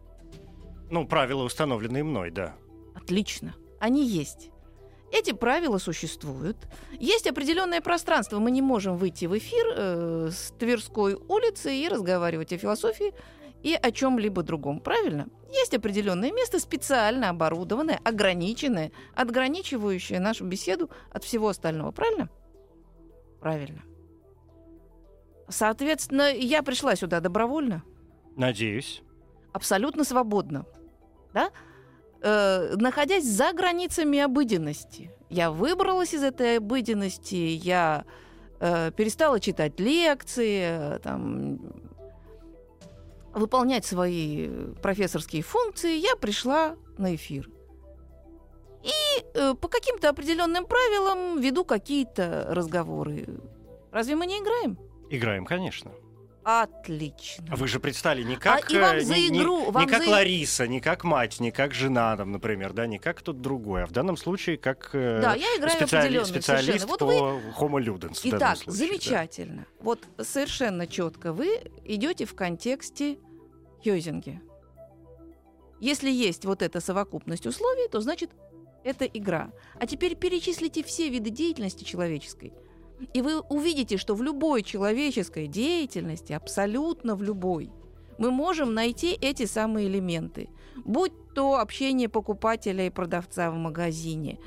Ну, 0.91 1.07
правила, 1.07 1.43
установленные 1.43 2.03
мной, 2.03 2.29
да. 2.29 2.55
Отлично. 2.93 3.55
Они 3.79 4.05
есть. 4.07 4.51
Эти 5.13 5.31
правила 5.31 5.77
существуют. 5.77 6.57
Есть 6.99 7.27
определенное 7.27 7.81
пространство. 7.81 8.39
Мы 8.39 8.49
не 8.49 8.63
можем 8.63 8.97
выйти 8.97 9.25
в 9.25 9.37
эфир 9.37 9.65
э, 9.75 10.29
с 10.31 10.51
Тверской 10.57 11.13
улицы 11.13 11.75
и 11.75 11.87
разговаривать 11.87 12.51
о 12.51 12.57
философии 12.57 13.13
и 13.61 13.75
о 13.75 13.91
чем-либо 13.91 14.41
другом. 14.41 14.79
Правильно? 14.79 15.27
Есть 15.51 15.75
определенное 15.75 16.31
место, 16.31 16.57
специально 16.59 17.29
оборудованное, 17.29 17.99
ограниченное, 18.03 18.91
отграничивающее 19.13 20.19
нашу 20.19 20.45
беседу 20.45 20.89
от 21.11 21.23
всего 21.23 21.47
остального. 21.49 21.91
Правильно? 21.91 22.29
Правильно. 23.39 23.83
Соответственно, 25.47 26.33
я 26.33 26.63
пришла 26.63 26.95
сюда 26.95 27.19
добровольно 27.19 27.83
Надеюсь. 28.35 29.03
абсолютно 29.51 30.05
свободно, 30.05 30.65
да? 31.35 31.51
Э, 32.25 32.75
находясь 32.77 33.25
за 33.25 33.51
границами 33.51 34.17
обыденности. 34.19 35.11
Я 35.29 35.51
выбралась 35.51 36.13
из 36.13 36.23
этой 36.23 36.57
обыденности, 36.59 37.35
я 37.35 38.05
э, 38.61 38.91
перестала 38.95 39.41
читать 39.41 39.77
лекции, 39.77 40.61
э, 40.63 40.99
там, 40.99 41.59
выполнять 43.33 43.83
свои 43.83 44.47
профессорские 44.81 45.41
функции, 45.41 45.97
я 45.97 46.15
пришла 46.15 46.77
на 46.97 47.13
эфир. 47.13 47.49
И 48.83 49.23
э, 49.33 49.53
по 49.55 49.67
каким-то 49.67 50.07
определенным 50.07 50.65
правилам 50.65 51.41
веду 51.41 51.65
какие-то 51.65 52.47
разговоры. 52.51 53.27
Разве 53.91 54.15
мы 54.15 54.27
не 54.27 54.39
играем? 54.39 54.77
Играем, 55.09 55.45
конечно. 55.45 55.91
Отлично. 56.43 57.45
А 57.49 57.55
Вы 57.55 57.67
же 57.67 57.79
предстали 57.79 58.21
не 58.23 58.35
как, 58.35 58.69
и 58.71 58.77
вам 58.77 58.97
э, 58.97 59.01
за 59.01 59.13
не, 59.15 59.29
не- 59.29 59.39
игру- 59.39 59.65
не 59.65 59.71
вам 59.71 59.87
как 59.87 60.03
за- 60.03 60.09
Лариса, 60.09 60.67
не 60.67 60.81
как 60.81 61.03
мать, 61.03 61.39
не 61.39 61.51
как 61.51 61.73
жена, 61.73 62.17
там, 62.17 62.31
например, 62.31 62.73
да, 62.73 62.85
не 62.85 62.99
как 62.99 63.19
кто-то 63.19 63.39
другой, 63.39 63.83
а 63.83 63.85
в 63.87 63.91
данном 63.91 64.17
случае 64.17 64.57
как 64.57 64.89
э, 64.93 65.21
Да, 65.21 65.35
я 65.35 65.47
играю 65.57 65.77
специали- 65.77 66.23
специалист. 66.23 66.85
Вот 66.85 66.99
по 66.99 67.05
вы 67.05 67.13
Homo 67.59 67.79
Ludens. 67.81 68.19
Итак, 68.23 68.57
случае, 68.57 68.65
да. 68.65 68.71
замечательно. 68.71 69.65
Вот 69.79 70.03
совершенно 70.21 70.85
четко 70.87 71.31
вы 71.33 71.61
идете 71.85 72.25
в 72.25 72.35
контексте 72.35 73.17
Хёзинги. 73.83 74.41
Если 75.79 76.09
есть 76.09 76.45
вот 76.45 76.61
эта 76.61 76.79
совокупность 76.79 77.45
условий, 77.45 77.87
то 77.89 77.99
значит 77.99 78.29
это 78.83 79.05
игра. 79.05 79.51
А 79.79 79.85
теперь 79.87 80.15
перечислите 80.15 80.83
все 80.83 81.09
виды 81.09 81.29
деятельности 81.29 81.83
человеческой. 81.83 82.53
И 83.13 83.21
вы 83.21 83.39
увидите, 83.41 83.97
что 83.97 84.15
в 84.15 84.23
любой 84.23 84.63
человеческой 84.63 85.47
деятельности, 85.47 86.33
абсолютно 86.33 87.15
в 87.15 87.23
любой, 87.23 87.69
мы 88.17 88.31
можем 88.31 88.73
найти 88.73 89.17
эти 89.19 89.45
самые 89.45 89.87
элементы. 89.87 90.49
Будь 90.85 91.11
то 91.33 91.59
общение 91.59 92.09
покупателя 92.09 92.85
и 92.85 92.89
продавца 92.89 93.49
в 93.51 93.55
магазине, 93.55 94.39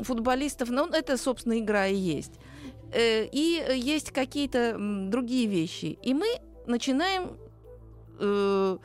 футболистов, 0.00 0.68
ну, 0.70 0.86
это, 0.86 1.16
собственно, 1.16 1.58
игра 1.58 1.86
и 1.86 1.96
есть. 1.96 2.32
Э, 2.92 3.26
и 3.26 3.64
есть 3.74 4.10
какие-то 4.12 4.76
другие 4.78 5.46
вещи. 5.46 5.98
И 6.02 6.14
мы 6.14 6.26
начинаем 6.66 7.36
э, 8.20 8.78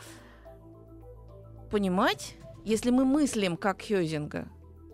понимать, 1.70 2.36
если 2.66 2.90
мы 2.90 3.06
мыслим 3.06 3.58
как 3.58 3.82
Хёзинга, 3.82 4.48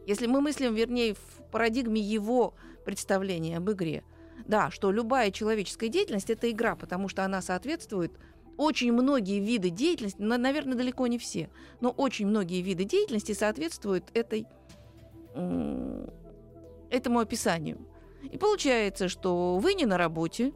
если 0.05 0.27
мы 0.27 0.41
мыслим, 0.41 0.73
вернее, 0.75 1.13
в 1.13 1.51
парадигме 1.51 2.01
его 2.01 2.53
представления 2.83 3.57
об 3.57 3.71
игре, 3.71 4.03
да, 4.45 4.71
что 4.71 4.91
любая 4.91 5.31
человеческая 5.31 5.89
деятельность 5.89 6.29
это 6.29 6.49
игра, 6.49 6.75
потому 6.75 7.07
что 7.07 7.23
она 7.23 7.41
соответствует 7.41 8.11
очень 8.57 8.93
многие 8.93 9.39
виды 9.39 9.69
деятельности, 9.69 10.21
наверное, 10.21 10.77
далеко 10.77 11.07
не 11.07 11.17
все, 11.17 11.49
но 11.81 11.89
очень 11.89 12.27
многие 12.27 12.61
виды 12.61 12.85
деятельности 12.85 13.33
соответствуют 13.33 14.05
этой, 14.13 14.47
этому 16.89 17.19
описанию. 17.19 17.79
И 18.31 18.37
получается, 18.37 19.09
что 19.09 19.57
вы 19.57 19.73
не 19.73 19.85
на 19.85 19.97
работе, 19.97 20.53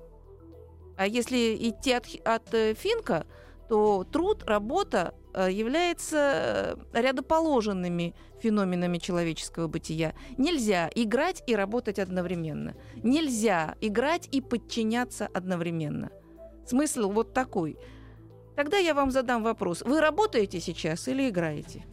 а 0.98 1.08
если 1.08 1.56
идти 1.56 1.94
от, 1.94 2.08
от 2.26 2.54
э, 2.54 2.74
Финка, 2.74 3.26
то 3.70 4.04
труд, 4.04 4.44
работа 4.46 5.14
э, 5.34 5.50
является 5.52 6.18
э, 6.94 7.02
рядоположенными 7.02 8.16
феноменами 8.42 8.98
человеческого 8.98 9.68
бытия. 9.68 10.16
Нельзя 10.38 10.90
играть 10.96 11.44
и 11.46 11.56
работать 11.56 12.00
одновременно. 12.00 12.76
Нельзя 13.04 13.76
играть 13.80 14.28
и 14.32 14.42
подчиняться 14.42 15.30
одновременно. 15.34 16.10
Смысл 16.66 17.12
вот 17.12 17.34
такой. 17.34 17.78
Тогда 18.56 18.78
я 18.78 18.96
вам 18.96 19.12
задам 19.12 19.44
вопрос. 19.44 19.84
Вы 19.84 20.02
работаете 20.02 20.60
сейчас 20.60 21.08
или 21.08 21.30
играете? 21.30 21.86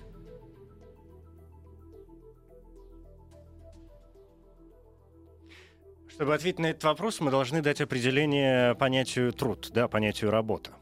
Чтобы 6.08 6.34
ответить 6.34 6.58
на 6.58 6.70
этот 6.70 6.84
вопрос, 6.84 7.20
мы 7.20 7.30
должны 7.30 7.60
дать 7.60 7.82
определение 7.82 8.74
понятию 8.76 9.34
труд, 9.34 9.68
да, 9.74 9.86
понятию 9.86 10.30
работа. 10.30 10.72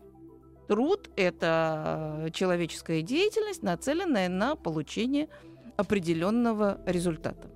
Труд– 0.68 1.10
это 1.16 2.30
человеческая 2.32 3.02
деятельность, 3.02 3.62
нацеленная 3.62 4.28
на 4.28 4.56
получение 4.56 5.28
определенного 5.76 6.80
результата. 6.86 7.48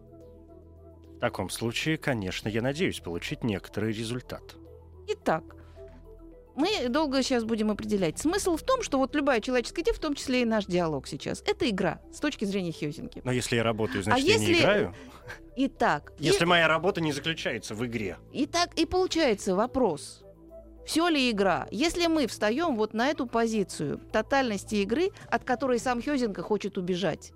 В 1.17 1.21
таком 1.21 1.51
случае, 1.51 1.97
конечно, 1.97 2.49
я 2.49 2.63
надеюсь 2.63 3.01
получить 3.01 3.43
некоторый 3.43 3.93
результат. 3.93 4.43
Итак, 5.09 5.43
мы 6.55 6.89
долго 6.89 7.23
сейчас 7.23 7.45
будем 7.45 7.71
определять. 7.71 8.19
Смысл 8.19 8.57
в 8.57 8.63
том, 8.63 8.83
что 8.83 8.99
вот 8.99 9.15
любая 9.15 9.41
человеческая 9.41 9.83
идея, 9.83 9.95
в 9.95 10.01
том 10.01 10.15
числе 10.15 10.43
и 10.43 10.45
наш 10.45 10.67
диалог 10.67 11.07
сейчас, 11.07 11.43
это 11.47 11.69
игра 11.69 12.01
с 12.13 12.21
точки 12.21 12.45
зрения 12.45 12.73
Хьюзинги. 12.73 13.21
Но 13.25 13.33
если 13.33 13.57
я 13.57 13.63
работаю, 13.63 14.03
значит, 14.03 14.25
а 14.25 14.29
я 14.29 14.35
если... 14.35 14.53
не 14.53 14.61
играю? 14.61 14.95
Итак... 15.57 16.13
Если 16.19 16.45
и... 16.45 16.47
моя 16.47 16.69
работа 16.69 17.01
не 17.01 17.13
заключается 17.13 17.75
в 17.75 17.85
игре. 17.87 18.19
Итак, 18.33 18.71
и 18.77 18.87
получается 18.87 19.55
вопрос. 19.55 20.25
Все 20.89 21.07
ли 21.09 21.31
игра? 21.31 21.69
Если 21.71 22.07
мы 22.07 22.27
встаем 22.27 22.75
вот 22.75 22.95
на 22.95 23.09
эту 23.09 23.27
позицию 23.27 24.01
тотальности 24.11 24.77
игры, 24.77 25.11
от 25.31 25.45
которой 25.45 25.79
сам 25.79 26.03
Хёзинга 26.03 26.41
хочет 26.41 26.79
убежать, 26.79 27.35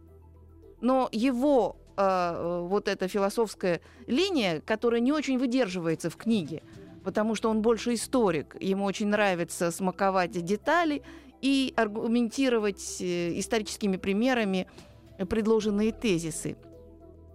но 0.80 1.10
его 1.12 1.76
э, 1.98 2.60
вот 2.66 2.88
эта 2.88 3.08
философская 3.08 3.82
линия, 4.06 4.62
которая 4.62 5.02
не 5.02 5.12
очень 5.12 5.38
выдерживается 5.38 6.08
в 6.08 6.16
книге, 6.16 6.62
потому 7.04 7.34
что 7.34 7.50
он 7.50 7.60
больше 7.60 7.92
историк. 7.92 8.56
Ему 8.58 8.86
очень 8.86 9.08
нравится 9.08 9.70
смаковать 9.70 10.30
детали 10.30 11.02
и 11.42 11.74
аргументировать 11.76 13.02
э, 13.02 13.38
историческими 13.38 13.98
примерами 13.98 14.66
предложенные 15.28 15.92
тезисы. 15.92 16.56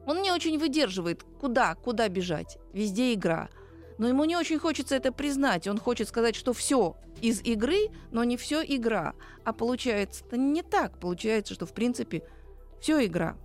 Он 0.07 0.23
не 0.23 0.31
очень 0.31 0.57
выдерживает, 0.57 1.21
куда, 1.39 1.75
куда 1.75 2.09
бежать. 2.09 2.57
Везде 2.73 3.13
игра. 3.13 3.49
Но 3.97 4.07
ему 4.07 4.25
не 4.25 4.35
очень 4.35 4.59
хочется 4.59 4.95
это 4.95 5.11
признать. 5.11 5.67
Он 5.67 5.79
хочет 5.79 6.07
сказать, 6.07 6.35
что 6.35 6.53
все 6.53 6.95
из 7.21 7.41
игры, 7.41 7.89
но 8.11 8.23
не 8.23 8.37
все 8.37 8.63
игра. 8.63 9.13
А 9.43 9.53
получается 9.53 10.23
не 10.37 10.61
так. 10.61 10.99
Получается, 10.99 11.53
что 11.53 11.65
в 11.65 11.73
принципе 11.73 12.23
все 12.79 13.03
игра. 13.05 13.37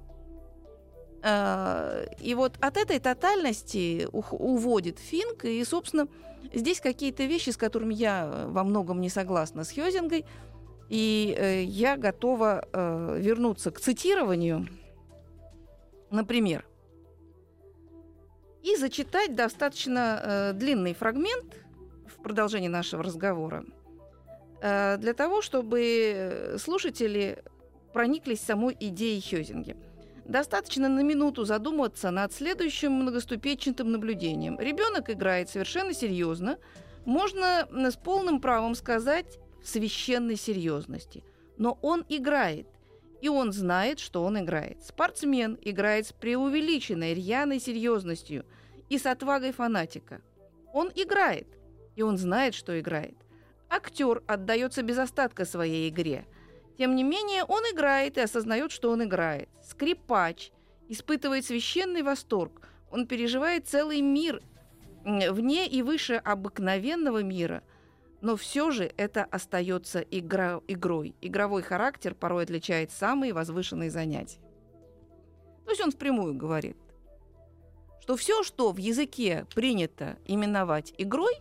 Э, 1.22 2.06
и 2.20 2.34
вот 2.34 2.56
от 2.60 2.76
этой 2.76 2.98
тотальности 2.98 4.08
уводит 4.12 4.98
Финк, 4.98 5.44
и, 5.44 5.64
собственно, 5.64 6.08
здесь 6.52 6.80
какие-то 6.80 7.24
вещи, 7.24 7.50
с 7.50 7.56
которыми 7.56 7.94
я 7.94 8.46
во 8.48 8.64
многом 8.64 9.00
не 9.00 9.08
согласна 9.08 9.64
с 9.64 9.70
Хёзингой, 9.70 10.26
и 10.88 11.34
э, 11.38 11.62
я 11.62 11.96
готова 11.96 12.66
э, 12.72 13.16
вернуться 13.20 13.70
к 13.70 13.80
цитированию, 13.80 14.66
например, 16.10 16.66
и 18.62 18.76
зачитать 18.76 19.34
достаточно 19.34 20.52
длинный 20.54 20.94
фрагмент 20.94 21.54
в 22.06 22.22
продолжении 22.22 22.68
нашего 22.68 23.02
разговора, 23.02 23.64
для 24.60 25.14
того, 25.16 25.42
чтобы 25.42 26.56
слушатели 26.58 27.42
прониклись 27.92 28.40
самой 28.40 28.76
идеей 28.78 29.20
Хёзинги– 29.20 29.76
Достаточно 30.24 30.88
на 30.88 31.00
минуту 31.00 31.44
задуматься 31.44 32.10
над 32.10 32.32
следующим 32.32 32.92
многоступенчатым 32.92 33.90
наблюдением. 33.90 34.58
Ребенок 34.58 35.10
играет 35.10 35.50
совершенно 35.50 35.92
серьезно, 35.92 36.58
можно 37.04 37.68
с 37.72 37.96
полным 37.96 38.40
правом 38.40 38.74
сказать 38.74 39.38
в 39.62 39.68
священной 39.68 40.36
серьезности. 40.36 41.24
Но 41.58 41.78
он 41.82 42.04
играет, 42.08 42.66
и 43.22 43.30
он 43.30 43.52
знает, 43.52 44.00
что 44.00 44.22
он 44.22 44.38
играет. 44.38 44.84
Спортсмен 44.84 45.58
играет 45.62 46.06
с 46.06 46.12
преувеличенной 46.12 47.14
рьяной 47.14 47.58
серьезностью 47.58 48.44
и 48.90 48.98
с 48.98 49.06
отвагой 49.06 49.52
фанатика. 49.52 50.20
Он 50.74 50.90
играет, 50.94 51.48
и 51.96 52.02
он 52.02 52.18
знает, 52.18 52.54
что 52.54 52.78
играет. 52.78 53.16
Актер 53.70 54.22
отдается 54.26 54.82
без 54.82 54.98
остатка 54.98 55.46
своей 55.46 55.88
игре– 55.88 56.26
тем 56.78 56.96
не 56.96 57.02
менее, 57.02 57.44
он 57.44 57.62
играет 57.64 58.16
и 58.16 58.22
осознает, 58.22 58.72
что 58.72 58.90
он 58.90 59.04
играет. 59.04 59.48
Скрипач 59.62 60.50
испытывает 60.88 61.44
священный 61.44 62.02
восторг. 62.02 62.68
Он 62.90 63.06
переживает 63.06 63.68
целый 63.68 64.00
мир 64.00 64.42
вне 65.04 65.66
и 65.68 65.82
выше 65.82 66.14
обыкновенного 66.14 67.22
мира. 67.22 67.62
Но 68.22 68.36
все 68.36 68.70
же 68.70 68.84
это 68.96 69.24
остается 69.24 69.98
игра, 69.98 70.60
игрой. 70.68 71.16
Игровой 71.20 71.62
характер 71.62 72.14
порой 72.14 72.44
отличает 72.44 72.92
самые 72.92 73.32
возвышенные 73.32 73.90
занятия. 73.90 74.38
То 75.64 75.70
есть 75.70 75.82
он 75.82 75.90
впрямую 75.90 76.34
говорит, 76.34 76.76
что 78.00 78.16
все, 78.16 78.44
что 78.44 78.70
в 78.70 78.76
языке 78.76 79.44
принято 79.56 80.18
именовать 80.24 80.94
игрой, 80.98 81.34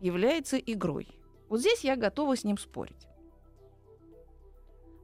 является 0.00 0.58
игрой. 0.58 1.06
Вот 1.48 1.60
здесь 1.60 1.84
я 1.84 1.94
готова 1.94 2.36
с 2.36 2.42
ним 2.42 2.58
спорить. 2.58 3.06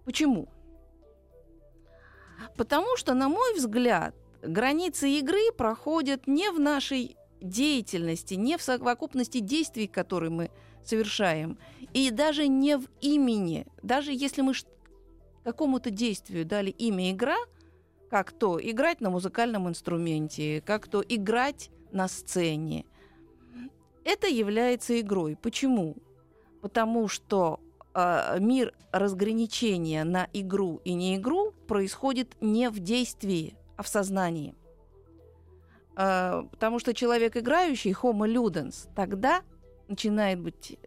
Почему? 0.05 0.49
Потому 2.57 2.97
что, 2.97 3.15
на 3.15 3.29
мой 3.29 3.55
взгляд, 3.55 4.17
границы 4.43 5.09
игры 5.11 5.53
проходят 5.57 6.27
не 6.27 6.51
в 6.51 6.59
нашей 6.59 7.17
деятельности, 7.41 8.35
не 8.35 8.57
в 8.57 8.63
совокупности 8.63 9.39
действий, 9.39 9.87
которые 9.87 10.31
мы 10.31 10.51
совершаем, 10.85 11.59
и 11.93 12.11
даже 12.11 12.49
не 12.49 12.77
в 12.77 12.89
имени. 13.01 13.67
Даже 13.83 14.13
если 14.13 14.43
мы 14.43 14.55
какому-то 15.45 15.91
действию 15.91 16.45
дали 16.45 16.71
имя 16.71 17.11
игра, 17.11 17.37
как 18.11 18.33
то 18.33 18.59
играть 18.61 19.01
на 19.01 19.11
музыкальном 19.11 19.69
инструменте, 19.69 20.63
как 20.65 20.89
то 20.89 21.03
играть 21.07 21.71
на 21.93 22.09
сцене, 22.09 22.85
это 24.05 24.27
является 24.27 24.99
игрой. 25.01 25.37
Почему? 25.37 25.97
Потому 26.61 27.09
что 27.09 27.61
э, 27.95 28.39
мир 28.41 28.75
разграничения 28.93 30.05
на 30.05 30.29
игру 30.33 30.81
и 30.85 30.95
не 30.95 31.17
игру 31.17 31.53
происходит 31.69 32.37
не 32.41 32.69
в 32.71 32.81
действии, 32.81 33.55
а 33.77 33.83
в 33.83 33.89
сознании. 33.89 34.55
Э, 36.01 36.45
потому 36.51 36.79
что 36.79 36.95
человек 36.95 37.37
играющий, 37.37 37.93
homo 37.93 38.27
ludens, 38.27 38.89
тогда 38.97 39.43
начинает 39.87 40.41
быть 40.41 40.79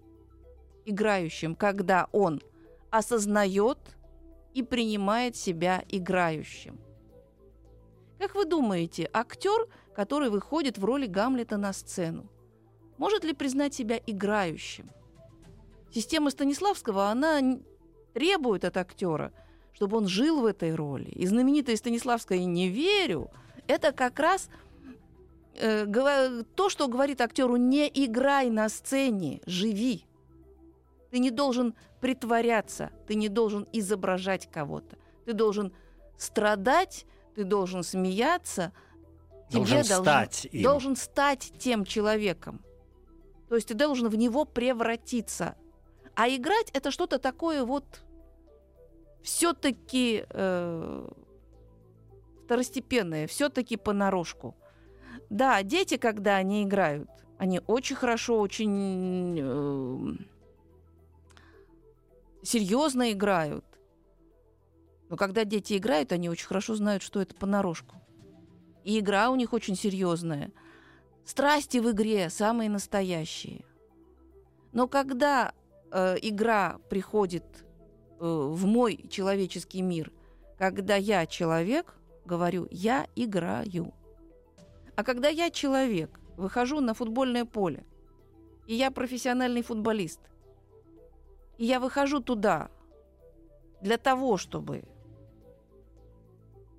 играющим, 0.86 1.56
когда 1.56 2.08
он 2.12 2.42
осознает 2.90 3.78
и 4.56 4.64
принимает 4.64 5.36
себя 5.36 5.84
играющим. 5.88 6.80
Как 8.18 8.34
вы 8.34 8.46
думаете, 8.46 9.08
актер, 9.14 9.68
который 9.96 10.30
выходит 10.32 10.80
в 10.80 10.86
роли 10.86 11.06
Гамлета 11.06 11.58
на 11.58 11.74
сцену, 11.74 12.26
может 12.98 13.24
ли 13.24 13.34
признать 13.34 13.76
себя 13.76 14.00
играющим? 14.08 14.90
Система 15.94 16.32
Станиславского, 16.32 17.10
она 17.10 17.60
требует 18.14 18.66
от 18.66 18.78
актера, 18.78 19.32
чтобы 19.74 19.98
он 19.98 20.08
жил 20.08 20.42
в 20.42 20.46
этой 20.46 20.74
роли. 20.74 21.10
И 21.10 21.28
знаменитая 21.28 21.76
Станиславская 21.76 22.44
«Не 22.46 22.70
верю»— 22.70 23.30
это 23.68 23.92
как 23.92 24.20
раз 24.20 24.50
то, 25.54 26.70
что 26.70 26.88
говорит 26.88 27.22
актеру 27.22 27.58
«не 27.58 27.88
играй 27.88 28.50
на 28.50 28.70
сцене, 28.70 29.42
живи». 29.46 30.06
Ты 31.12 31.20
не 31.20 31.30
должен 31.30 31.76
притворяться, 32.02 32.92
ты 33.08 33.16
не 33.16 33.30
должен 33.30 33.68
изображать 33.72 34.50
кого-то. 34.52 34.98
Ты 35.26 35.34
должен 35.34 35.72
страдать, 36.18 37.06
ты 37.36 37.44
должен 37.44 37.84
смеяться. 37.84 38.74
Должен 39.52 39.84
тебе 39.84 39.96
стать 39.96 40.48
им. 40.52 40.64
должен 40.64 40.96
стать 40.96 41.54
тем 41.60 41.86
человеком. 41.86 42.62
То 43.48 43.56
есть 43.56 43.68
ты 43.68 43.76
должен 43.76 44.10
в 44.10 44.16
него 44.16 44.46
превратиться. 44.46 45.56
А 46.16 46.28
играть 46.28 46.72
это 46.74 46.90
что-то 46.90 47.20
такое 47.20 47.64
вот 47.64 47.86
все-таки 49.22 50.26
э, 50.28 51.10
второстепенное, 52.44 53.28
все-таки 53.28 53.78
понарошку. 53.78 54.56
Да, 55.30 55.62
дети, 55.64 55.98
когда 55.98 56.38
они 56.38 56.64
играют, 56.64 57.10
они 57.38 57.62
очень 57.68 57.96
хорошо, 57.96 58.40
очень 58.40 59.40
э, 59.42 60.14
серьезно 62.44 63.12
играют. 63.12 63.66
Но 65.10 65.18
когда 65.18 65.44
дети 65.44 65.78
играют, 65.78 66.12
они 66.12 66.30
очень 66.30 66.48
хорошо 66.48 66.76
знают, 66.76 67.04
что 67.04 67.22
это 67.22 67.36
понарошку. 67.36 67.96
И 68.84 69.00
игра 69.00 69.30
у 69.30 69.36
них 69.36 69.54
очень 69.54 69.76
серьезная. 69.76 70.52
Страсти 71.26 71.78
в 71.78 71.92
игре 71.92 72.30
самые 72.30 72.70
настоящие. 72.70 73.64
Но 74.72 74.88
когда 74.88 75.54
э, 75.92 76.18
игра 76.22 76.80
приходит 76.90 77.46
э, 78.20 78.26
в 78.26 78.66
мой 78.66 79.06
человеческий 79.10 79.82
мир, 79.82 80.12
когда 80.58 80.96
я 80.96 81.26
человек, 81.26 81.96
говорю, 82.26 82.68
я 82.72 83.08
играю. 83.16 83.94
А 84.96 85.04
когда 85.04 85.30
я 85.30 85.50
человек, 85.50 86.20
выхожу 86.38 86.80
на 86.80 86.94
футбольное 86.94 87.46
поле, 87.46 87.86
и 88.68 88.76
я 88.76 88.92
профессиональный 88.92 89.62
футболист, 89.62 90.20
и 91.58 91.66
я 91.66 91.80
выхожу 91.80 92.20
туда 92.22 92.70
для 93.82 93.98
того, 93.98 94.38
чтобы 94.38 94.84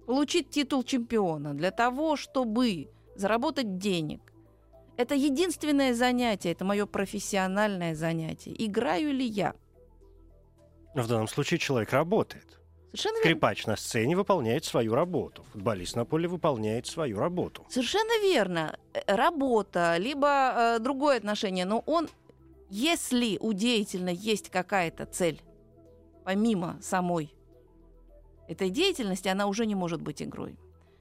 получить 0.06 0.50
титул 0.50 0.82
чемпиона, 0.84 1.54
для 1.54 1.70
того, 1.70 2.16
чтобы 2.16 2.90
заработать 3.16 3.78
денег. 3.78 4.20
Это 4.96 5.14
единственное 5.14 5.94
занятие, 5.94 6.52
это 6.52 6.64
мое 6.64 6.86
профессиональное 6.86 7.94
занятие. 7.94 8.54
Играю 8.64 9.12
ли 9.12 9.26
я? 9.26 9.54
В 10.94 11.08
данном 11.08 11.26
случае 11.26 11.58
человек 11.58 11.92
работает. 11.92 12.60
Совершенно 12.94 13.16
верно. 13.16 13.30
Скрипач 13.30 13.66
на 13.66 13.76
сцене 13.76 14.16
выполняет 14.16 14.64
свою 14.64 14.94
работу. 14.94 15.44
Футболист 15.52 15.96
на 15.96 16.04
поле 16.04 16.28
выполняет 16.28 16.86
свою 16.86 17.18
работу. 17.18 17.66
Совершенно 17.68 18.22
верно. 18.22 18.78
Э, 18.92 19.16
Работа, 19.16 19.96
либо 19.96 20.76
э, 20.76 20.78
другое 20.78 21.16
отношение. 21.16 21.64
Но 21.64 21.80
он, 21.86 22.08
если 22.70 23.36
у 23.40 23.52
деятельно 23.52 24.10
есть 24.10 24.48
какая-то 24.48 25.06
цель, 25.06 25.42
помимо 26.22 26.78
самой 26.80 27.34
этой 28.46 28.70
деятельности, 28.70 29.26
она 29.26 29.48
уже 29.48 29.66
не 29.66 29.74
может 29.74 30.00
быть 30.00 30.22
игрой. 30.22 30.56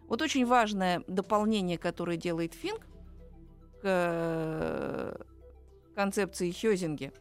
Вот 0.08 0.24
очень 0.24 0.48
важное 0.48 1.04
дополнение, 1.06 1.78
которое 1.78 2.18
делает 2.18 2.56
Финк 2.56 2.82
к 3.82 3.84
э, 3.84 5.16
концепции 5.94 6.50
Хёзинге. 6.52 7.12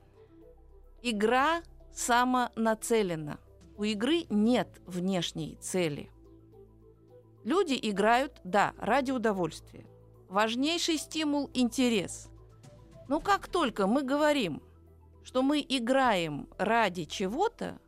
Игра 1.03 1.61
самонацелена. 1.93 3.39
У 3.77 3.85
игры 3.85 4.27
нет 4.29 4.69
внешней 4.87 5.57
цели. 5.61 6.11
Люди 7.45 7.79
играют, 7.81 8.41
да, 8.45 8.75
ради 8.77 9.11
удовольствия. 9.11 9.87
Важнейший 10.29 10.99
стимул– 10.99 11.51
интерес. 11.55 12.29
Но 13.09 13.21
как 13.21 13.49
только 13.49 13.87
мы 13.87 14.03
говорим, 14.03 14.63
что 15.25 15.43
мы 15.43 15.65
играем 15.67 16.49
ради 16.59 17.05
чего-то, 17.05 17.81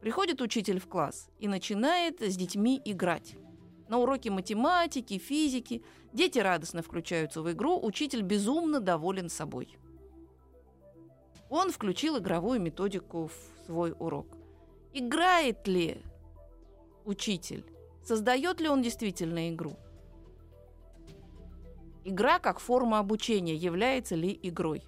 приходит 0.00 0.40
учитель 0.40 0.80
в 0.80 0.88
класс 0.88 1.28
и 1.38 1.48
начинает 1.48 2.20
с 2.20 2.36
детьми 2.36 2.80
играть. 2.84 3.36
На 3.88 3.98
уроке 3.98 4.30
математики, 4.30 5.18
физики 5.18 5.82
дети 6.12 6.38
радостно 6.38 6.82
включаются 6.82 7.42
в 7.42 7.52
игру, 7.52 7.78
учитель 7.82 8.22
безумно 8.22 8.80
доволен 8.80 9.28
собой. 9.28 9.76
Он 11.50 11.70
включил 11.70 12.18
игровую 12.18 12.60
методику 12.60 13.28
в 13.28 13.66
свой 13.66 13.94
урок. 13.98 14.33
Играет 14.96 15.66
ли 15.66 16.00
учитель? 17.04 17.64
Создает 18.04 18.60
ли 18.60 18.68
он 18.68 18.80
действительно 18.80 19.50
игру? 19.50 19.76
Игра 22.04 22.38
как 22.38 22.60
форма 22.60 23.00
обучения 23.00 23.56
является 23.56 24.14
ли 24.14 24.38
игрой? 24.40 24.84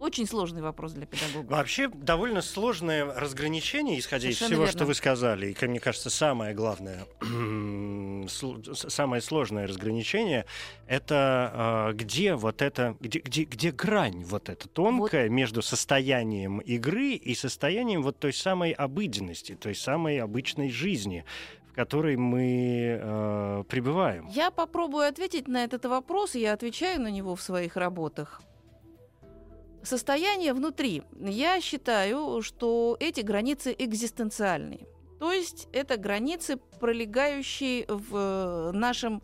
Очень 0.00 0.26
сложный 0.26 0.62
вопрос 0.62 0.92
для 0.92 1.04
педагога. 1.04 1.52
Вообще 1.52 1.88
довольно 1.88 2.40
сложное 2.40 3.04
разграничение, 3.04 3.98
исходя 3.98 4.30
из 4.30 4.38
Совершенно 4.38 4.48
всего, 4.48 4.62
верно. 4.62 4.78
что 4.78 4.86
вы 4.86 4.94
сказали. 4.94 5.50
И, 5.50 5.52
как 5.52 5.68
мне 5.68 5.78
кажется, 5.78 6.08
самое 6.08 6.54
главное, 6.54 7.06
самое 8.26 9.20
сложное 9.20 9.66
разграничение 9.66 10.46
это 10.86 11.50
а, 11.52 11.92
где 11.92 12.34
вот 12.34 12.62
это, 12.62 12.96
где, 12.98 13.18
где, 13.18 13.44
где 13.44 13.70
грань 13.72 14.24
вот 14.24 14.48
эта 14.48 14.68
тонкая 14.68 15.28
между 15.28 15.60
состоянием 15.60 16.60
игры 16.60 17.12
и 17.12 17.34
состоянием 17.34 18.02
вот 18.02 18.18
той 18.18 18.32
самой 18.32 18.72
обыденности, 18.72 19.54
той 19.54 19.74
самой 19.74 20.18
обычной 20.18 20.70
жизни, 20.70 21.26
в 21.70 21.74
которой 21.74 22.16
мы 22.16 22.98
э, 22.98 23.64
пребываем. 23.68 24.28
Я 24.28 24.50
попробую 24.50 25.06
ответить 25.06 25.46
на 25.46 25.62
этот 25.62 25.84
вопрос, 25.84 26.34
и 26.36 26.40
я 26.40 26.54
отвечаю 26.54 27.02
на 27.02 27.10
него 27.10 27.36
в 27.36 27.42
своих 27.42 27.76
работах. 27.76 28.40
Состояние 29.82 30.52
внутри. 30.52 31.02
Я 31.18 31.60
считаю, 31.60 32.42
что 32.42 32.96
эти 33.00 33.20
границы 33.20 33.74
экзистенциальные. 33.78 34.86
То 35.18 35.32
есть 35.32 35.68
это 35.72 35.96
границы, 35.98 36.56
пролегающие 36.80 37.84
в 37.88 38.16
э, 38.16 38.70
нашем, 38.72 39.22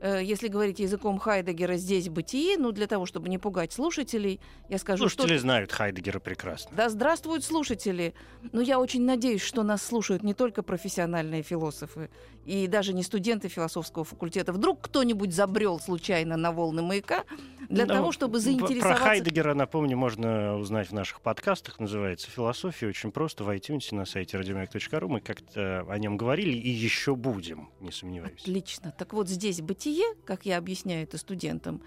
э, 0.00 0.20
если 0.22 0.46
говорить 0.46 0.78
языком 0.78 1.18
Хайдегера, 1.18 1.76
здесь 1.76 2.08
бытие, 2.08 2.56
ну 2.56 2.70
для 2.70 2.86
того, 2.86 3.04
чтобы 3.04 3.28
не 3.28 3.38
пугать 3.38 3.72
слушателей, 3.72 4.40
я 4.68 4.78
скажу, 4.78 5.08
что 5.08 5.22
Слушатели 5.22 5.38
знают 5.38 5.72
Хайдегера 5.72 6.20
прекрасно. 6.20 6.70
да 6.76 6.88
здравствуют 6.88 7.44
слушатели! 7.44 8.14
Но 8.52 8.60
я 8.60 8.78
очень 8.78 9.02
надеюсь, 9.04 9.42
что 9.42 9.64
нас 9.64 9.82
слушают 9.82 10.22
не 10.22 10.34
только 10.34 10.62
профессиональные 10.62 11.42
философы 11.42 12.10
и 12.44 12.66
даже 12.66 12.92
не 12.92 13.02
студенты 13.02 13.48
философского 13.48 14.04
факультета. 14.04 14.52
Вдруг 14.52 14.82
кто-нибудь 14.82 15.34
забрел 15.34 15.80
случайно 15.80 16.36
на 16.36 16.52
волны 16.52 16.82
маяка 16.82 17.24
для 17.68 17.86
Ну, 17.86 17.94
того, 17.94 18.12
чтобы 18.12 18.38
заинтересоваться... 18.40 19.02
Про 19.02 19.10
Хайдегера, 19.10 19.54
напомню, 19.54 19.96
можно 19.96 20.56
узнать 20.56 20.90
в 20.90 20.92
наших 20.92 21.20
подкастах. 21.20 21.80
Называется 21.80 22.30
«Философия». 22.30 22.88
Очень 22.88 23.10
просто. 23.12 23.44
В 23.44 23.50
iTunes 23.50 23.94
на 23.94 24.04
сайте 24.04 24.36
radiomayak.ru 24.36 25.08
мы 25.08 25.20
как-то 25.20 25.86
о 25.88 25.98
нем 25.98 26.16
говорили 26.16 26.56
и 26.56 26.68
еще 26.68 27.16
будем, 27.16 27.70
не 27.80 27.90
сомневаюсь. 27.90 28.42
Отлично. 28.42 28.94
Так 28.96 29.12
вот 29.12 29.28
здесь 29.28 29.60
бытие, 29.60 30.14
как 30.24 30.46
я 30.46 30.58
объясняю 30.58 31.04
это 31.04 31.18
студентам, 31.18 31.82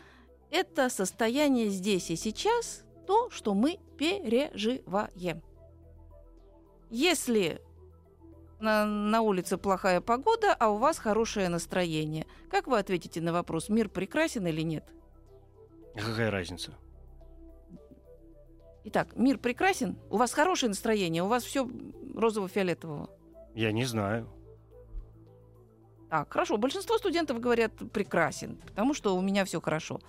это 0.50 0.90
состояние 0.90 1.70
здесь 1.70 2.10
и 2.10 2.16
сейчас, 2.16 2.84
то, 3.06 3.30
что 3.30 3.54
мы 3.54 3.80
переживаем. 3.98 5.42
Если 6.90 7.62
на, 8.60 8.86
на 8.86 9.22
улице 9.22 9.58
плохая 9.58 10.02
погода, 10.02 10.54
а 10.54 10.70
у 10.70 10.78
вас 10.78 10.98
хорошее 10.98 11.50
настроение, 11.50 12.26
как 12.50 12.68
вы 12.68 12.80
ответите 12.80 13.22
на 13.22 13.34
вопрос, 13.34 13.70
мир 13.70 13.90
прекрасен 13.90 14.48
или 14.48 14.62
нет? 14.62 14.86
Какая 15.96 16.32
разница? 16.32 16.74
Итак, 18.86 19.16
мир 19.16 19.38
прекрасен, 19.38 19.98
у 20.10 20.18
вас 20.18 20.32
хорошее 20.32 20.70
настроение, 20.70 21.24
у 21.24 21.28
вас 21.28 21.44
все 21.44 21.70
розово-фиолетового. 22.16 23.10
Я 23.54 23.72
не 23.72 23.86
знаю. 23.86 24.30
Так, 26.10 26.32
хорошо. 26.32 26.58
Большинство 26.58 26.98
студентов 26.98 27.40
говорят 27.40 27.74
прекрасен, 27.92 28.58
потому 28.66 28.94
что 28.94 29.16
у 29.16 29.22
меня 29.22 29.44
все 29.44 29.60
хорошо. 29.60 30.00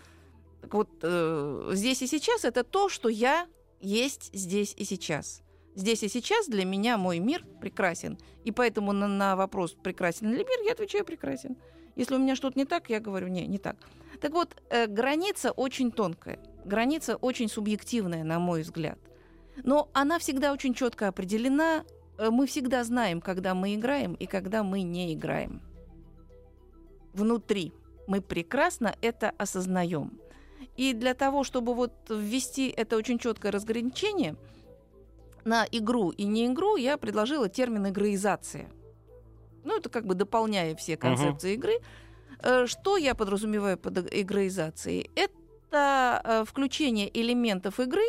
Так 0.60 0.74
вот, 0.74 0.88
э, 1.02 1.70
здесь 1.72 2.02
и 2.02 2.06
сейчас 2.06 2.44
это 2.44 2.62
то, 2.62 2.88
что 2.88 3.08
я 3.08 3.48
есть 3.80 4.30
здесь 4.32 4.74
и 4.76 4.84
сейчас. 4.84 5.42
Здесь 5.74 6.02
и 6.02 6.08
сейчас 6.08 6.48
для 6.48 6.64
меня 6.64 6.98
мой 6.98 7.18
мир 7.18 7.44
прекрасен. 7.60 8.18
И 8.44 8.52
поэтому 8.52 8.92
на, 8.92 9.06
на 9.06 9.36
вопрос, 9.36 9.74
прекрасен 9.74 10.30
ли 10.30 10.38
мир, 10.38 10.60
я 10.64 10.72
отвечаю 10.72 11.04
прекрасен. 11.04 11.56
Если 11.96 12.14
у 12.14 12.18
меня 12.18 12.36
что-то 12.36 12.58
не 12.58 12.64
так, 12.64 12.90
я 12.90 13.00
говорю, 13.00 13.28
не, 13.28 13.46
не 13.46 13.58
так. 13.58 13.76
Так 14.20 14.32
вот, 14.32 14.56
э, 14.70 14.86
граница 14.86 15.50
очень 15.52 15.92
тонкая. 15.92 16.38
Граница 16.64 17.16
очень 17.16 17.48
субъективная, 17.48 18.24
на 18.24 18.38
мой 18.38 18.62
взгляд. 18.62 18.98
Но 19.64 19.88
она 19.92 20.18
всегда 20.18 20.52
очень 20.52 20.74
четко 20.74 21.08
определена. 21.08 21.84
Э, 22.18 22.30
Мы 22.30 22.46
всегда 22.46 22.84
знаем, 22.84 23.20
когда 23.20 23.54
мы 23.54 23.74
играем 23.74 24.14
и 24.14 24.26
когда 24.26 24.62
мы 24.62 24.82
не 24.82 25.14
играем 25.14 25.60
внутри. 27.12 27.72
Мы 28.06 28.20
прекрасно 28.20 28.94
это 29.02 29.30
осознаем. 29.38 30.18
И 30.76 30.92
для 30.92 31.14
того, 31.14 31.44
чтобы 31.44 31.74
вот 31.74 31.92
ввести 32.08 32.68
это 32.68 32.96
очень 32.96 33.18
четкое 33.18 33.52
разграничение 33.52 34.36
на 35.44 35.66
игру 35.70 36.10
и 36.10 36.24
не 36.24 36.46
игру, 36.46 36.76
я 36.76 36.96
предложила 36.96 37.48
термин 37.48 37.88
игроизация. 37.88 38.70
Ну, 39.64 39.76
это 39.76 39.88
как 39.88 40.06
бы 40.06 40.14
дополняя 40.14 40.74
все 40.74 40.96
концепции 40.96 41.54
игры. 41.54 41.80
Э, 42.42 42.66
Что 42.66 42.96
я 42.96 43.14
подразумеваю 43.14 43.76
под 43.78 43.98
иг- 43.98 44.08
игроизацией? 44.12 45.10
Это 45.14 46.20
э, 46.24 46.44
включение 46.46 47.08
элементов 47.20 47.80
игры 47.80 48.06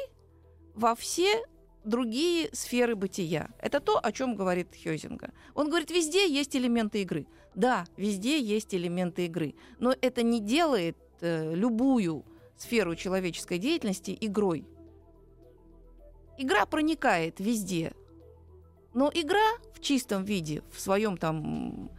во 0.76 0.96
все 0.96 1.44
другие 1.84 2.50
сферы 2.54 2.96
бытия. 2.96 3.50
Это 3.60 3.80
то, 3.80 4.00
о 4.00 4.12
чем 4.12 4.36
говорит 4.36 4.70
Хёзинга. 4.84 5.32
Он 5.56 5.70
говорит, 5.70 5.92
везде 5.92 6.28
есть 6.30 6.56
элементы 6.56 7.02
игры. 7.02 7.26
Да, 7.56 7.86
везде 7.98 8.40
есть 8.40 8.74
элементы 8.76 9.26
игры, 9.26 9.56
но 9.80 9.94
это 10.02 10.22
не 10.24 10.40
делает 10.40 10.98
э, 11.22 11.54
любую 11.56 12.24
сферу 12.56 12.96
человеческой 12.96 13.58
деятельности 13.58 14.16
игрой. 14.22 14.66
Игра 16.42 16.66
проникает 16.66 17.42
везде, 17.42 17.92
но 18.94 19.12
игра 19.14 19.58
в 19.74 19.82
чистом 19.82 20.24
виде, 20.24 20.64
в 20.72 20.80
своем 20.80 21.18
там 21.18 21.92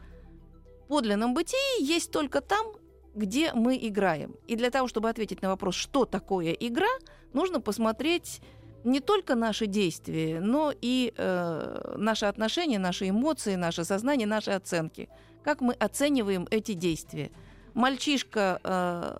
подлинном 0.88 1.34
бытии, 1.34 1.84
есть 1.84 2.10
только 2.10 2.40
там, 2.40 2.66
где 3.14 3.52
мы 3.52 3.76
играем. 3.76 4.34
И 4.46 4.56
для 4.56 4.70
того, 4.70 4.88
чтобы 4.88 5.10
ответить 5.10 5.42
на 5.42 5.50
вопрос, 5.50 5.74
что 5.74 6.06
такое 6.06 6.52
игра, 6.52 6.88
нужно 7.34 7.60
посмотреть 7.60 8.40
не 8.82 9.00
только 9.00 9.34
наши 9.34 9.66
действия, 9.66 10.40
но 10.40 10.72
и 10.80 11.12
э, 11.14 11.94
наши 11.98 12.24
отношения, 12.24 12.78
наши 12.78 13.10
эмоции, 13.10 13.56
наше 13.56 13.84
сознание, 13.84 14.26
наши 14.26 14.52
оценки. 14.52 15.10
Как 15.44 15.60
мы 15.60 15.74
оцениваем 15.74 16.48
эти 16.50 16.72
действия. 16.72 17.30
Мальчишка, 17.74 18.58
э, 18.64 19.18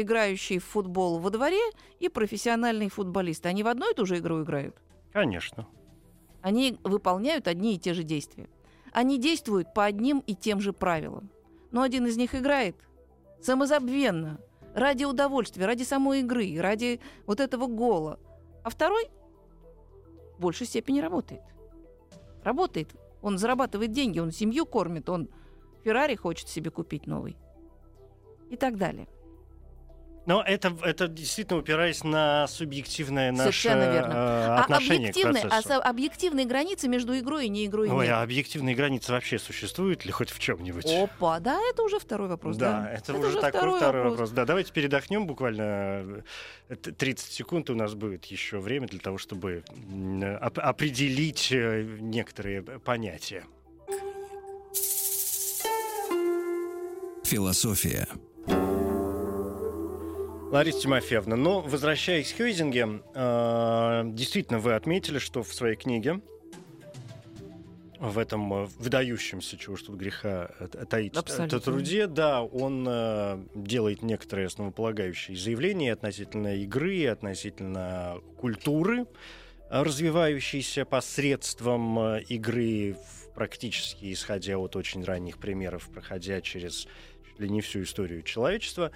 играющий 0.00 0.58
в 0.58 0.64
футбол 0.64 1.18
во 1.18 1.30
дворе, 1.30 1.60
и 1.98 2.08
профессиональный 2.08 2.88
футболист, 2.88 3.44
они 3.46 3.62
в 3.62 3.68
одну 3.68 3.90
и 3.90 3.94
ту 3.94 4.06
же 4.06 4.18
игру 4.18 4.42
играют? 4.42 4.76
Конечно. 5.12 5.66
Они 6.42 6.78
выполняют 6.84 7.48
одни 7.48 7.74
и 7.74 7.78
те 7.78 7.94
же 7.94 8.02
действия. 8.02 8.48
Они 8.92 9.18
действуют 9.18 9.74
по 9.74 9.84
одним 9.84 10.20
и 10.20 10.34
тем 10.34 10.60
же 10.60 10.72
правилам. 10.72 11.30
Но 11.70 11.82
один 11.82 12.06
из 12.06 12.16
них 12.16 12.34
играет 12.34 12.76
самозабвенно, 13.42 14.40
ради 14.74 15.04
удовольствия, 15.04 15.66
ради 15.66 15.82
самой 15.82 16.20
игры, 16.20 16.58
ради 16.60 17.00
вот 17.26 17.40
этого 17.40 17.66
гола. 17.66 18.18
А 18.62 18.70
второй 18.70 19.08
в 20.36 20.40
большей 20.40 20.66
степени 20.66 21.00
работает. 21.00 21.42
Работает. 22.42 22.94
Он 23.20 23.36
зарабатывает 23.36 23.92
деньги, 23.92 24.20
он 24.20 24.30
семью 24.30 24.64
кормит, 24.64 25.08
он 25.08 25.28
Феррари 25.82 26.14
хочет 26.14 26.48
себе 26.48 26.70
купить 26.70 27.06
новый. 27.06 27.36
И 28.50 28.56
так 28.56 28.76
далее. 28.76 29.08
Но 30.28 30.42
это, 30.42 30.76
это 30.82 31.08
действительно 31.08 31.58
упираясь 31.58 32.04
на 32.04 32.46
субъективное 32.48 33.32
наше 33.32 33.44
Совершенно 33.44 33.90
верно. 33.90 34.12
э, 34.12 34.16
А 34.16 34.60
отношение 34.60 35.08
объективные, 35.08 35.42
к 35.42 35.46
а 35.46 35.48
процессу. 35.48 35.68
со- 35.68 35.78
объективные 35.82 36.44
границы 36.44 36.86
между 36.86 37.18
игрой 37.18 37.46
и 37.46 37.48
не 37.48 37.64
игрой 37.64 37.88
Ой, 37.88 38.04
нет. 38.04 38.14
а 38.14 38.20
объективные 38.22 38.74
границы 38.76 39.10
вообще 39.12 39.38
существуют 39.38 40.04
ли 40.04 40.12
хоть 40.12 40.28
в 40.30 40.38
чем-нибудь? 40.38 40.84
Опа, 40.84 41.40
да, 41.40 41.58
это 41.70 41.82
уже 41.82 41.98
второй 41.98 42.28
вопрос. 42.28 42.58
да, 42.58 42.82
Да, 42.82 42.90
это, 42.92 43.14
уже 43.14 43.40
такой 43.40 43.50
второй 43.52 43.76
второй 43.78 44.02
вопрос. 44.02 44.12
вопрос. 44.18 44.30
Да, 44.32 44.44
давайте 44.44 44.70
передохнем 44.70 45.26
буквально 45.26 46.22
э, 46.68 46.76
т- 46.76 46.92
30 46.92 47.32
секунд. 47.32 47.70
У 47.70 47.74
нас 47.74 47.94
будет 47.94 48.26
еще 48.26 48.58
время 48.58 48.86
для 48.86 49.00
того, 49.00 49.16
чтобы 49.16 49.64
м, 49.90 50.22
оп- 50.42 50.58
определить 50.58 51.48
э, 51.52 51.84
некоторые 52.00 52.60
понятия. 52.60 53.44
Философия. 57.24 58.06
Лариса 60.50 60.80
Тимофеевна, 60.80 61.36
но 61.36 61.60
возвращаясь 61.60 62.32
к 62.32 62.38
Хьюзинге, 62.38 63.02
э, 63.14 64.02
действительно 64.06 64.58
вы 64.58 64.74
отметили, 64.74 65.18
что 65.18 65.42
в 65.42 65.52
своей 65.52 65.76
книге 65.76 66.22
в 68.00 68.18
этом 68.18 68.52
э, 68.54 68.66
выдающемся, 68.78 69.58
чего 69.58 69.76
ж 69.76 69.82
тут 69.82 69.96
греха 69.96 70.50
э, 70.58 70.68
таить, 70.88 71.16
Абсолютно. 71.16 71.60
труде, 71.60 72.06
да, 72.06 72.42
он 72.42 72.86
э, 72.88 73.42
делает 73.54 74.02
некоторые 74.02 74.46
основополагающие 74.46 75.36
заявления 75.36 75.92
относительно 75.92 76.56
игры, 76.56 77.06
относительно 77.06 78.18
культуры, 78.38 79.06
развивающейся 79.68 80.84
посредством 80.84 82.16
игры, 82.20 82.96
практически 83.34 84.12
исходя 84.12 84.56
от 84.56 84.76
очень 84.76 85.04
ранних 85.04 85.36
примеров, 85.36 85.90
проходя 85.92 86.40
через 86.40 86.88
чуть 87.26 87.38
ли 87.38 87.50
не 87.50 87.60
всю 87.60 87.82
историю 87.82 88.22
человечества. 88.22 88.92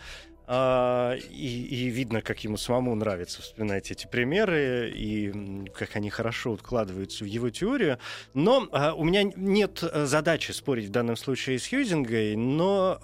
А, 0.47 1.15
и, 1.15 1.65
и 1.65 1.89
видно, 1.89 2.21
как 2.21 2.43
ему 2.45 2.57
самому 2.57 2.95
нравится 2.95 3.43
вспоминать 3.43 3.91
эти 3.91 4.07
примеры 4.07 4.93
и 4.95 5.67
как 5.75 5.97
они 5.97 6.11
хорошо 6.11 6.53
укладываются 6.53 7.25
в 7.25 7.27
его 7.27 7.51
теорию. 7.51 7.99
Но 8.35 8.69
а, 8.73 8.93
у 8.95 9.05
меня 9.05 9.23
нет 9.23 9.83
э, 9.83 10.05
задачи 10.07 10.51
спорить 10.53 10.87
в 10.87 10.91
данном 10.91 11.17
случае 11.17 11.59
с 11.59 11.69
Хьюзингой, 11.69 12.37
но 12.37 12.99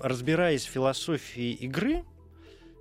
э, 0.00 0.06
разбираясь 0.06 0.64
в 0.64 0.70
философии 0.70 1.52
игры, 1.52 2.04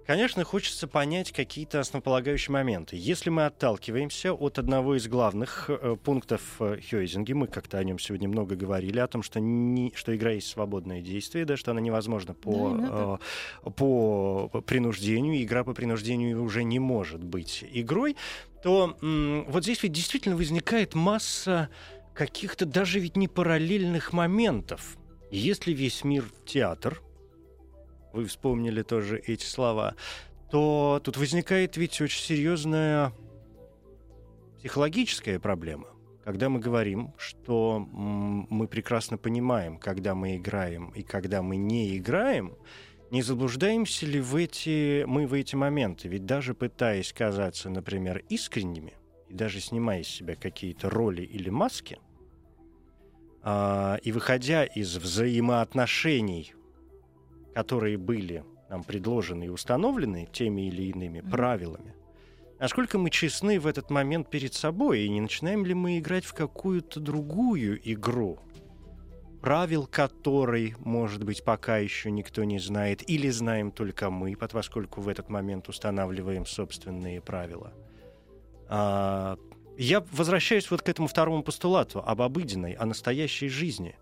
конечно, 0.09 0.43
хочется 0.43 0.87
понять 0.87 1.31
какие-то 1.31 1.79
основополагающие 1.79 2.51
моменты. 2.51 2.95
Если 2.95 3.29
мы 3.29 3.45
отталкиваемся 3.45 4.33
от 4.33 4.57
одного 4.57 4.95
из 4.95 5.07
главных 5.07 5.69
э, 5.69 5.97
пунктов 6.03 6.41
э, 6.59 6.79
Хьюзинги, 6.81 7.33
мы 7.33 7.45
как-то 7.45 7.77
о 7.77 7.83
нем 7.83 7.99
сегодня 7.99 8.27
много 8.27 8.55
говорили, 8.55 8.97
о 8.97 9.05
том, 9.05 9.21
что, 9.21 9.39
не, 9.39 9.93
что 9.95 10.15
игра 10.15 10.31
есть 10.31 10.47
свободное 10.47 11.01
действие, 11.01 11.45
да, 11.45 11.57
что 11.57 11.69
она 11.69 11.79
невозможна 11.79 12.33
по, 12.33 13.19
э, 13.63 13.69
по 13.69 14.49
принуждению, 14.65 15.43
игра 15.43 15.63
по 15.63 15.75
принуждению 15.75 16.41
уже 16.43 16.63
не 16.63 16.79
может 16.79 17.23
быть 17.23 17.63
игрой, 17.71 18.17
то 18.63 18.97
м, 19.03 19.45
вот 19.47 19.61
здесь 19.61 19.83
ведь 19.83 19.91
действительно 19.91 20.35
возникает 20.35 20.95
масса 20.95 21.69
каких-то 22.15 22.65
даже 22.65 22.99
ведь 22.99 23.15
не 23.15 23.27
параллельных 23.27 24.11
моментов. 24.11 24.97
Если 25.29 25.71
весь 25.71 26.03
мир 26.03 26.25
театр, 26.47 26.99
вы 28.13 28.25
вспомнили 28.25 28.81
тоже 28.81 29.19
эти 29.19 29.45
слова, 29.45 29.95
то 30.51 30.99
тут 31.03 31.17
возникает 31.17 31.77
ведь 31.77 32.01
очень 32.01 32.21
серьезная 32.21 33.13
психологическая 34.59 35.39
проблема. 35.39 35.87
Когда 36.23 36.49
мы 36.49 36.59
говорим, 36.59 37.13
что 37.17 37.79
мы 37.79 38.67
прекрасно 38.67 39.17
понимаем, 39.17 39.77
когда 39.77 40.13
мы 40.15 40.37
играем 40.37 40.89
и 40.89 41.01
когда 41.01 41.41
мы 41.41 41.55
не 41.55 41.97
играем, 41.97 42.55
не 43.09 43.23
заблуждаемся 43.23 44.05
ли 44.05 44.19
в 44.19 44.35
эти, 44.35 45.03
мы 45.05 45.25
в 45.25 45.33
эти 45.33 45.55
моменты? 45.55 46.07
Ведь 46.07 46.25
даже 46.25 46.53
пытаясь 46.53 47.11
казаться, 47.13 47.69
например, 47.69 48.23
искренними, 48.29 48.93
и 49.27 49.33
даже 49.33 49.59
снимая 49.59 50.01
из 50.01 50.07
себя 50.07 50.35
какие-то 50.35 50.89
роли 50.89 51.23
или 51.23 51.49
маски, 51.49 51.97
а, 53.41 53.97
и 54.03 54.11
выходя 54.11 54.65
из 54.65 54.97
взаимоотношений, 54.97 56.53
которые 57.53 57.97
были 57.97 58.43
нам 58.69 58.83
предложены 58.83 59.45
и 59.45 59.49
установлены 59.49 60.27
теми 60.31 60.67
или 60.67 60.83
иными 60.83 61.21
Мгм. 61.21 61.29
правилами, 61.29 61.95
насколько 62.59 62.97
мы 62.97 63.09
честны 63.09 63.59
в 63.59 63.67
этот 63.67 63.89
момент 63.89 64.29
перед 64.29 64.53
собой, 64.53 65.01
и 65.01 65.09
не 65.09 65.21
начинаем 65.21 65.65
ли 65.65 65.73
мы 65.73 65.99
играть 65.99 66.25
в 66.25 66.33
какую-то 66.33 66.99
другую 66.99 67.79
игру, 67.91 68.39
правил 69.41 69.87
которой, 69.87 70.75
может 70.79 71.23
быть, 71.23 71.43
пока 71.43 71.77
еще 71.77 72.11
никто 72.11 72.43
не 72.43 72.59
знает, 72.59 73.09
или 73.09 73.29
знаем 73.29 73.71
только 73.71 74.09
мы, 74.09 74.35
поскольку 74.35 75.01
в 75.01 75.07
этот 75.07 75.29
момент 75.29 75.69
устанавливаем 75.69 76.45
собственные 76.45 77.21
правила. 77.21 77.73
А, 78.67 79.37
я 79.77 80.03
возвращаюсь 80.11 80.69
вот 80.69 80.81
к 80.81 80.89
этому 80.89 81.07
второму 81.07 81.41
постулату 81.41 82.03
об 82.05 82.21
обыденной, 82.21 82.73
о 82.73 82.85
настоящей 82.85 83.47
жизни. 83.47 83.95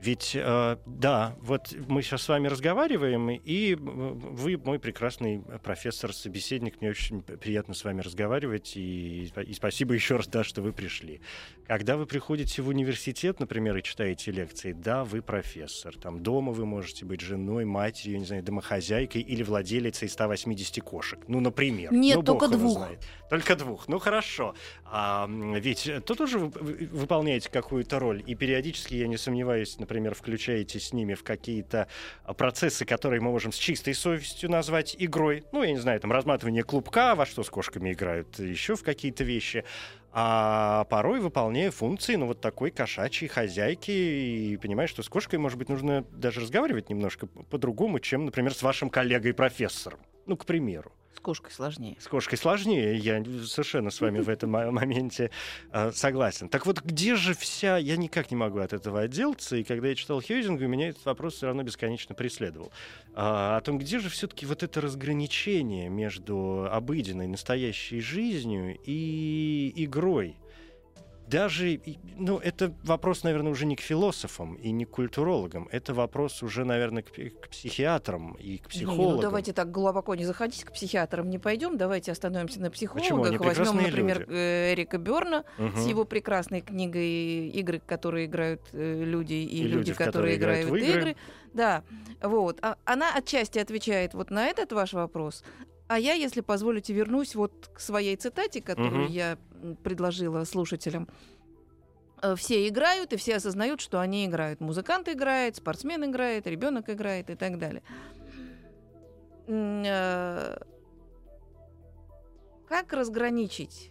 Ведь, 0.00 0.32
э, 0.34 0.76
да, 0.86 1.34
вот 1.40 1.74
мы 1.88 2.02
сейчас 2.02 2.22
с 2.22 2.28
вами 2.28 2.46
разговариваем, 2.46 3.30
и 3.30 3.74
вы 3.74 4.56
мой 4.56 4.78
прекрасный 4.78 5.42
профессор, 5.62 6.12
собеседник, 6.12 6.80
мне 6.80 6.90
очень 6.90 7.22
приятно 7.22 7.74
с 7.74 7.82
вами 7.84 8.00
разговаривать, 8.00 8.76
и, 8.76 9.24
и 9.24 9.54
спасибо 9.54 9.94
еще 9.94 10.16
раз, 10.16 10.28
да, 10.28 10.44
что 10.44 10.62
вы 10.62 10.72
пришли. 10.72 11.20
Когда 11.68 11.98
вы 11.98 12.06
приходите 12.06 12.62
в 12.62 12.68
университет, 12.68 13.40
например, 13.40 13.76
и 13.76 13.82
читаете 13.82 14.30
лекции, 14.30 14.72
да, 14.72 15.04
вы 15.04 15.20
профессор, 15.20 15.94
там 15.98 16.22
дома 16.22 16.50
вы 16.52 16.64
можете 16.64 17.04
быть 17.04 17.20
женой, 17.20 17.66
матерью, 17.66 18.18
не 18.20 18.24
знаю, 18.24 18.42
домохозяйкой 18.42 19.20
или 19.20 19.42
владелицей 19.42 20.08
180 20.08 20.82
кошек, 20.82 21.18
ну, 21.28 21.40
например. 21.40 21.92
Нет, 21.92 22.16
Ну, 22.16 22.22
только 22.22 22.48
двух. 22.48 22.72
знает. 22.78 23.00
Только 23.28 23.54
двух. 23.54 23.86
Ну 23.86 23.98
хорошо. 23.98 24.54
А, 24.86 25.28
ведь 25.28 25.90
то 26.06 26.14
тоже 26.14 26.38
вы- 26.38 26.48
вы 26.58 26.86
выполняете 26.90 27.50
какую-то 27.50 27.98
роль. 27.98 28.22
И 28.26 28.34
периодически, 28.34 28.94
я 28.94 29.06
не 29.06 29.18
сомневаюсь, 29.18 29.78
например, 29.78 30.14
включаете 30.14 30.80
с 30.80 30.94
ними 30.94 31.12
в 31.12 31.22
какие-то 31.22 31.86
а, 32.24 32.32
процессы, 32.32 32.86
которые 32.86 33.20
мы 33.20 33.30
можем 33.30 33.52
с 33.52 33.56
чистой 33.58 33.92
совестью 33.92 34.50
назвать 34.50 34.96
игрой. 34.98 35.44
Ну, 35.52 35.62
я 35.62 35.72
не 35.72 35.78
знаю, 35.78 36.00
там 36.00 36.12
разматывание 36.12 36.62
клубка, 36.62 37.14
во 37.14 37.26
что 37.26 37.42
с 37.44 37.50
кошками 37.50 37.92
играют, 37.92 38.38
еще 38.38 38.74
в 38.74 38.82
какие-то 38.82 39.22
вещи. 39.24 39.64
А 40.12 40.84
порой 40.84 41.20
выполняя 41.20 41.70
функции, 41.70 42.14
ну, 42.16 42.26
вот 42.26 42.40
такой 42.40 42.70
кошачьей 42.70 43.28
хозяйки, 43.28 43.90
и 43.90 44.56
понимаешь, 44.56 44.90
что 44.90 45.02
с 45.02 45.08
кошкой, 45.08 45.38
может 45.38 45.58
быть, 45.58 45.68
нужно 45.68 46.04
даже 46.12 46.40
разговаривать 46.40 46.88
немножко 46.88 47.26
по- 47.26 47.42
по-другому, 47.42 48.00
чем, 48.00 48.24
например, 48.24 48.54
с 48.54 48.62
вашим 48.62 48.88
коллегой-профессором. 48.90 50.00
Ну, 50.26 50.36
к 50.36 50.46
примеру. 50.46 50.92
С 51.18 51.20
кошкой 51.20 51.50
сложнее. 51.50 51.96
С 51.98 52.06
кошкой 52.06 52.38
сложнее, 52.38 52.96
я 52.96 53.24
совершенно 53.44 53.90
с 53.90 54.00
вами 54.00 54.20
в 54.20 54.28
этом 54.28 54.50
мо- 54.50 54.70
моменте 54.70 55.32
э, 55.72 55.90
согласен. 55.90 56.48
Так 56.48 56.64
вот, 56.64 56.80
где 56.84 57.16
же 57.16 57.34
вся... 57.34 57.76
Я 57.76 57.96
никак 57.96 58.30
не 58.30 58.36
могу 58.36 58.60
от 58.60 58.72
этого 58.72 59.00
отделаться, 59.00 59.56
и 59.56 59.64
когда 59.64 59.88
я 59.88 59.96
читал 59.96 60.22
Хьюзинга, 60.22 60.68
меня 60.68 60.90
этот 60.90 61.04
вопрос 61.06 61.34
все 61.34 61.46
равно 61.46 61.64
бесконечно 61.64 62.14
преследовал. 62.14 62.70
А, 63.16 63.56
о 63.56 63.60
том, 63.62 63.80
где 63.80 63.98
же 63.98 64.10
все-таки 64.10 64.46
вот 64.46 64.62
это 64.62 64.80
разграничение 64.80 65.88
между 65.88 66.68
обыденной, 66.70 67.26
настоящей 67.26 68.00
жизнью 68.00 68.78
и 68.84 69.72
игрой? 69.74 70.36
Даже, 71.28 71.80
ну, 72.16 72.38
это 72.38 72.72
вопрос, 72.84 73.22
наверное, 73.22 73.52
уже 73.52 73.66
не 73.66 73.76
к 73.76 73.80
философам 73.80 74.54
и 74.54 74.70
не 74.70 74.84
к 74.86 74.90
культурологам. 74.90 75.68
Это 75.70 75.92
вопрос 75.92 76.42
уже, 76.42 76.64
наверное, 76.64 77.02
к, 77.02 77.10
к 77.12 77.48
психиатрам 77.50 78.32
и 78.34 78.58
к 78.58 78.62
Не, 78.62 78.68
психологам. 78.68 79.16
ну 79.16 79.20
давайте 79.22 79.52
так 79.52 79.70
глубоко 79.70 80.14
не 80.14 80.24
заходить, 80.24 80.64
к 80.64 80.72
психиатрам 80.72 81.28
не 81.28 81.38
пойдем. 81.38 81.76
Давайте 81.76 82.12
остановимся 82.12 82.60
на 82.60 82.70
психологах. 82.70 83.38
Возьмем, 83.40 83.76
например, 83.76 84.20
люди. 84.20 84.32
э, 84.32 84.72
Эрика 84.74 84.98
Берна 84.98 85.44
Мгм. 85.58 85.76
с 85.76 85.86
его 85.86 86.04
прекрасной 86.04 86.62
книгой 86.62 87.48
«Игры, 87.48 87.80
которые 87.84 88.26
играют 88.26 88.62
э, 88.72 89.02
люди, 89.04 89.34
и, 89.34 89.58
И 89.58 89.62
люди, 89.68 89.92
которые 89.92 90.36
которые 90.36 90.36
играют 90.36 90.70
в 90.70 90.74
игры. 90.76 90.88
игры». 91.00 91.16
Да, 91.52 91.82
вот. 92.22 92.58
А- 92.62 92.76
она 92.84 93.14
отчасти 93.14 93.58
отвечает 93.58 94.14
вот 94.14 94.30
на 94.30 94.46
этот 94.46 94.72
ваш 94.72 94.92
вопрос. 94.94 95.44
А 95.88 95.98
я, 95.98 96.12
если 96.12 96.42
позволите, 96.42 96.92
вернусь 96.92 97.34
вот 97.34 97.70
к 97.72 97.80
своей 97.80 98.14
цитате, 98.16 98.60
которую 98.60 99.04
Мгм. 99.04 99.10
я 99.12 99.38
предложила 99.82 100.44
слушателям. 100.44 101.08
Э, 102.22 102.34
Все 102.36 102.66
играют, 102.68 103.12
и 103.12 103.16
все 103.16 103.36
осознают, 103.36 103.80
что 103.80 104.00
они 104.00 104.26
играют. 104.26 104.60
Музыкант 104.60 105.08
играет, 105.08 105.56
спортсмен 105.56 106.04
играет, 106.04 106.46
ребенок 106.46 106.88
играет 106.90 107.30
и 107.30 107.34
так 107.34 107.58
далее. 107.58 107.82
Э, 109.46 110.56
Как 112.68 112.92
разграничить? 112.92 113.90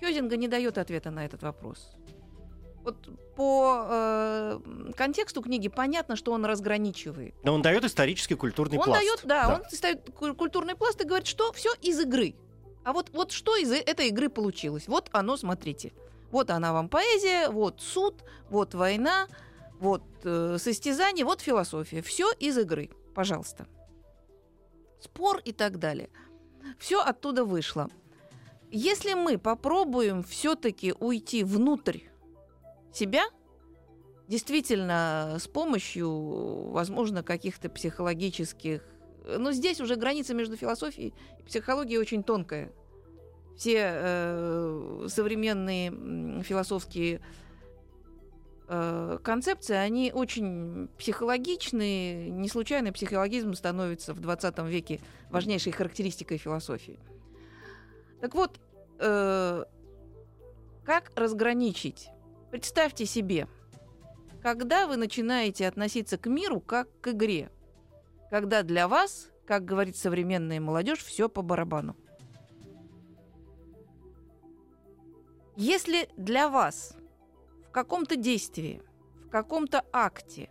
Хёзинга 0.00 0.36
не 0.36 0.48
дает 0.48 0.78
ответа 0.78 1.10
на 1.10 1.24
этот 1.24 1.42
вопрос. 1.42 1.92
Вот 2.82 2.96
по 3.36 3.86
э, 3.88 4.60
контексту 4.96 5.40
книги 5.42 5.68
понятно, 5.68 6.16
что 6.16 6.32
он 6.32 6.44
разграничивает. 6.44 7.34
Но 7.42 7.54
он 7.54 7.62
дает 7.62 7.84
исторический 7.84 8.34
культурный 8.34 8.76
Он 8.78 8.84
пласт. 8.84 9.00
дает, 9.00 9.20
да, 9.24 9.54
он 9.54 9.70
ставит 9.70 10.10
ку- 10.12 10.34
культурный 10.34 10.74
пласт 10.74 11.00
и 11.00 11.04
говорит, 11.06 11.26
что 11.26 11.50
все 11.52 11.72
из 11.80 11.98
игры. 12.00 12.34
А 12.84 12.92
вот, 12.92 13.10
вот 13.12 13.32
что 13.32 13.56
из 13.56 13.72
э- 13.72 13.80
этой 13.80 14.08
игры 14.08 14.28
получилось? 14.28 14.88
Вот 14.88 15.08
оно, 15.12 15.36
смотрите. 15.36 15.92
Вот 16.30 16.50
она 16.50 16.72
вам 16.72 16.88
поэзия, 16.88 17.48
вот 17.48 17.80
суд, 17.80 18.22
вот 18.50 18.74
война, 18.74 19.28
вот 19.80 20.02
э, 20.24 20.56
состязание, 20.58 21.24
вот 21.24 21.40
философия. 21.40 22.02
Все 22.02 22.30
из 22.32 22.58
игры. 22.58 22.90
Пожалуйста. 23.14 23.66
Спор 25.00 25.38
и 25.44 25.52
так 25.52 25.78
далее. 25.78 26.10
Все 26.78 27.00
оттуда 27.00 27.44
вышло. 27.44 27.88
Если 28.70 29.14
мы 29.14 29.38
попробуем 29.38 30.22
все-таки 30.22 30.94
уйти 30.98 31.44
внутрь 31.44 32.00
себя, 32.92 33.24
действительно 34.28 35.36
с 35.38 35.46
помощью, 35.46 36.70
возможно, 36.70 37.22
каких-то 37.22 37.68
психологических... 37.68 38.82
Но 39.24 39.52
здесь 39.52 39.80
уже 39.80 39.96
граница 39.96 40.34
между 40.34 40.56
философией 40.56 41.14
и 41.38 41.42
психологией 41.42 41.98
очень 41.98 42.22
тонкая. 42.22 42.72
Все 43.56 43.90
э, 43.94 45.06
современные 45.08 46.42
философские 46.42 47.20
э, 48.68 49.18
концепции, 49.22 49.76
они 49.76 50.12
очень 50.12 50.88
психологичные. 50.98 52.30
Не 52.30 52.48
случайно 52.48 52.92
психологизм 52.92 53.54
становится 53.54 54.12
в 54.12 54.20
20 54.20 54.58
веке 54.64 55.00
важнейшей 55.30 55.72
характеристикой 55.72 56.38
философии. 56.38 56.98
Так 58.20 58.34
вот, 58.34 58.60
э, 58.98 59.64
как 60.84 61.12
разграничить? 61.14 62.08
Представьте 62.50 63.06
себе, 63.06 63.48
когда 64.42 64.86
вы 64.86 64.96
начинаете 64.96 65.66
относиться 65.66 66.18
к 66.18 66.26
миру 66.26 66.60
как 66.60 66.88
к 67.00 67.08
игре, 67.08 67.50
когда 68.34 68.64
для 68.64 68.88
вас, 68.88 69.28
как 69.46 69.64
говорит 69.64 69.96
современная 69.96 70.60
молодежь, 70.60 71.04
все 71.04 71.28
по 71.28 71.40
барабану. 71.40 71.94
Если 75.54 76.08
для 76.16 76.48
вас 76.48 76.96
в 77.68 77.70
каком-то 77.70 78.16
действии, 78.16 78.82
в 79.24 79.28
каком-то 79.28 79.84
акте 79.92 80.50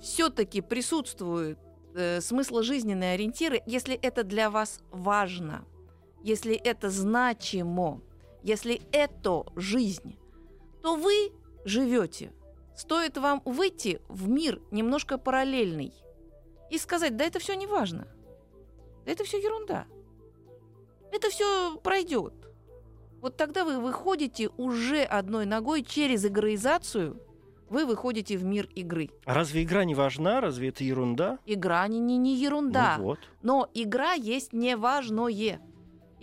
все-таки 0.00 0.62
присутствуют 0.62 1.60
э, 1.94 2.20
смысложизненные 2.20 3.14
ориентиры, 3.14 3.62
если 3.66 3.94
это 3.94 4.24
для 4.24 4.50
вас 4.50 4.80
важно, 4.90 5.64
если 6.24 6.56
это 6.56 6.90
значимо, 6.90 8.02
если 8.42 8.82
это 8.90 9.44
жизнь, 9.54 10.18
то 10.82 10.96
вы 10.96 11.30
живете. 11.64 12.32
Стоит 12.74 13.16
вам 13.16 13.42
выйти 13.44 14.00
в 14.08 14.28
мир 14.28 14.60
немножко 14.72 15.18
параллельный 15.18 15.92
и 16.70 16.78
сказать, 16.78 17.16
да 17.16 17.24
это 17.24 17.38
все 17.38 17.54
не 17.54 17.66
важно, 17.66 18.06
да 19.04 19.12
это 19.12 19.24
все 19.24 19.38
ерунда, 19.38 19.86
это 21.12 21.30
все 21.30 21.76
пройдет. 21.78 22.34
Вот 23.20 23.36
тогда 23.36 23.64
вы 23.64 23.80
выходите 23.80 24.50
уже 24.58 25.02
одной 25.02 25.46
ногой 25.46 25.82
через 25.82 26.26
игроизацию, 26.26 27.20
вы 27.70 27.86
выходите 27.86 28.36
в 28.36 28.44
мир 28.44 28.68
игры. 28.74 29.08
А 29.24 29.32
разве 29.32 29.62
игра 29.62 29.84
не 29.84 29.94
важна? 29.94 30.40
Разве 30.42 30.68
это 30.68 30.84
ерунда? 30.84 31.38
Игра 31.46 31.88
не, 31.88 31.98
не, 32.00 32.18
не 32.18 32.36
ерунда, 32.36 32.96
Ну 32.98 33.04
вот. 33.04 33.18
но 33.42 33.68
игра 33.72 34.12
есть 34.12 34.52
неважное. 34.52 35.60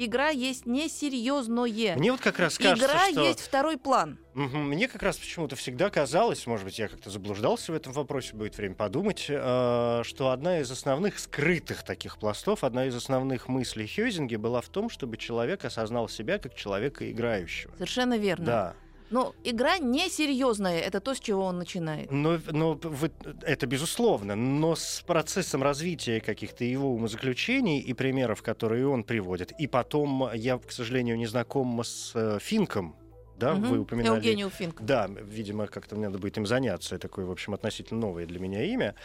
Игра 0.03 0.29
есть 0.29 0.65
несерьезное. 0.65 1.95
Мне 1.95 2.11
вот 2.11 2.21
как 2.21 2.39
раз 2.39 2.57
кажется, 2.57 2.85
Игра 2.87 3.11
что... 3.11 3.23
есть 3.23 3.39
второй 3.39 3.77
план. 3.77 4.17
Мне 4.33 4.87
как 4.87 5.03
раз 5.03 5.17
почему-то 5.17 5.55
всегда 5.55 5.91
казалось, 5.91 6.47
может 6.47 6.65
быть, 6.65 6.79
я 6.79 6.87
как-то 6.87 7.11
заблуждался 7.11 7.71
в 7.71 7.75
этом 7.75 7.93
вопросе, 7.93 8.33
будет 8.33 8.57
время 8.57 8.73
подумать, 8.73 9.25
э, 9.29 10.01
что 10.03 10.31
одна 10.31 10.59
из 10.59 10.71
основных 10.71 11.19
скрытых 11.19 11.83
таких 11.83 12.17
пластов, 12.17 12.63
одна 12.63 12.85
из 12.87 12.95
основных 12.95 13.47
мыслей 13.47 13.85
Хьюзинги 13.85 14.37
была 14.37 14.61
в 14.61 14.69
том, 14.69 14.89
чтобы 14.89 15.17
человек 15.17 15.65
осознал 15.65 16.09
себя 16.09 16.39
как 16.39 16.55
человека 16.55 17.11
играющего. 17.11 17.73
Совершенно 17.75 18.17
верно. 18.17 18.45
Да. 18.45 18.75
Но 19.11 19.35
игра 19.43 19.77
несерьезная, 19.77 20.79
это 20.79 20.99
то, 20.99 21.13
с 21.13 21.19
чего 21.19 21.43
он 21.45 21.57
начинает. 21.57 22.09
Но, 22.11 22.39
но 22.51 22.73
вы- 22.81 23.11
это 23.43 23.67
безусловно, 23.67 24.35
но 24.35 24.75
с 24.75 25.03
процессом 25.05 25.61
развития 25.63 26.21
каких-то 26.21 26.63
его 26.63 26.89
умозаключений 26.93 27.79
и 27.79 27.93
примеров, 27.93 28.41
которые 28.41 28.87
он 28.87 29.03
приводит, 29.03 29.51
и 29.59 29.67
потом 29.67 30.29
я, 30.33 30.57
к 30.57 30.71
сожалению, 30.71 31.17
не 31.17 31.27
знаком 31.27 31.81
с 31.83 32.11
э, 32.15 32.39
Финком, 32.41 32.95
да, 33.37 33.53
Мгм. 33.55 33.69
вы 33.69 33.79
упоминали. 33.79 34.15
Евгению 34.17 34.49
Финк. 34.49 34.81
Да, 34.81 35.07
видимо, 35.07 35.67
как-то 35.67 35.95
мне 35.95 36.05
надо 36.07 36.19
будет 36.19 36.37
им 36.37 36.45
заняться. 36.45 36.97
Такое, 36.99 37.25
в 37.25 37.31
общем, 37.31 37.53
относительно 37.53 37.99
новое 37.99 38.25
для 38.27 38.39
меня 38.39 38.63
имя. 38.63 38.95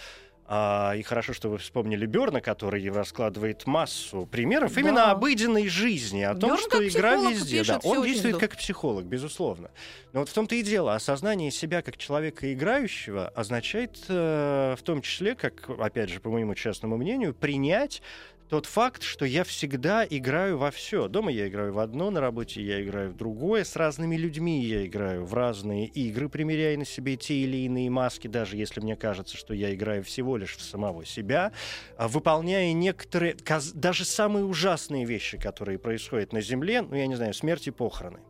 А, 0.49 0.95
и 0.97 1.03
хорошо, 1.03 1.33
что 1.33 1.49
вы 1.49 1.59
вспомнили 1.59 2.07
Берна, 2.07 2.41
который 2.41 2.89
раскладывает 2.91 3.67
массу 3.67 4.27
примеров 4.31 4.75
Да. 4.75 4.81
именно 4.81 5.11
обыденной 5.11 5.69
жизни, 5.69 6.23
о 6.23 6.35
том, 6.35 6.51
Бёрн 6.51 6.63
что 6.63 6.89
игра 6.89 7.17
везде. 7.17 7.65
Да, 7.65 7.81
он 7.83 8.05
действует 8.05 8.39
как 8.39 8.57
психолог, 8.57 9.05
безусловно. 9.07 9.71
Но 10.13 10.21
вот 10.21 10.29
в 10.29 10.33
том-то 10.33 10.55
и 10.55 10.63
дело, 10.63 10.95
осознание 10.95 11.51
себя 11.51 11.83
как 11.83 11.97
человека 11.97 12.53
играющего 12.53 13.29
означает 13.29 13.99
э, 14.09 14.77
в 14.79 14.83
том 14.83 15.03
числе, 15.03 15.35
как, 15.35 15.69
опять 15.81 16.11
же, 16.11 16.21
по 16.21 16.31
моему 16.31 16.55
частному 16.55 16.97
мнению, 16.97 17.35
принять 17.35 18.01
тот 18.49 18.67
факт, 18.67 19.03
что 19.03 19.25
я 19.25 19.45
всегда 19.45 20.07
играю 20.09 20.59
во 20.59 20.71
все. 20.71 21.09
Дома 21.09 21.33
я 21.33 21.49
играю 21.49 21.73
в 21.73 21.79
одно, 21.79 22.11
на 22.11 22.21
работе 22.21 22.63
я 22.63 22.83
играю 22.83 23.11
в 23.11 23.17
другое, 23.17 23.65
с 23.65 23.77
разными 23.77 24.17
людьми 24.17 24.65
я 24.65 24.87
играю 24.87 25.25
в 25.25 25.35
разные 25.35 25.87
игры, 25.87 26.29
примеряя 26.29 26.77
на 26.77 26.85
себе 26.85 27.17
те 27.17 27.35
или 27.35 27.59
иные 27.59 27.91
маски, 27.91 28.29
даже 28.29 28.57
если 28.57 28.81
мне 28.81 28.97
кажется, 28.97 29.37
что 29.37 29.55
я 29.55 29.75
играю 29.75 30.05
всего 30.05 30.37
лишь 30.37 30.57
в 30.57 30.63
самого 30.63 31.05
себя, 31.05 31.53
а, 31.97 32.09
выполняя 32.09 32.73
некоторые, 32.73 33.37
даже 33.75 34.05
самые 34.05 34.45
ужасные 34.45 35.05
вещи, 35.05 35.39
которые 35.39 35.79
происходят 35.79 36.33
на 36.33 36.41
Земле, 36.41 36.83
ну, 36.83 36.95
я 36.95 37.07
не 37.07 37.17
знаю, 37.17 37.35
смерть 37.35 37.67
и 37.67 37.71
похороны. 37.71 38.21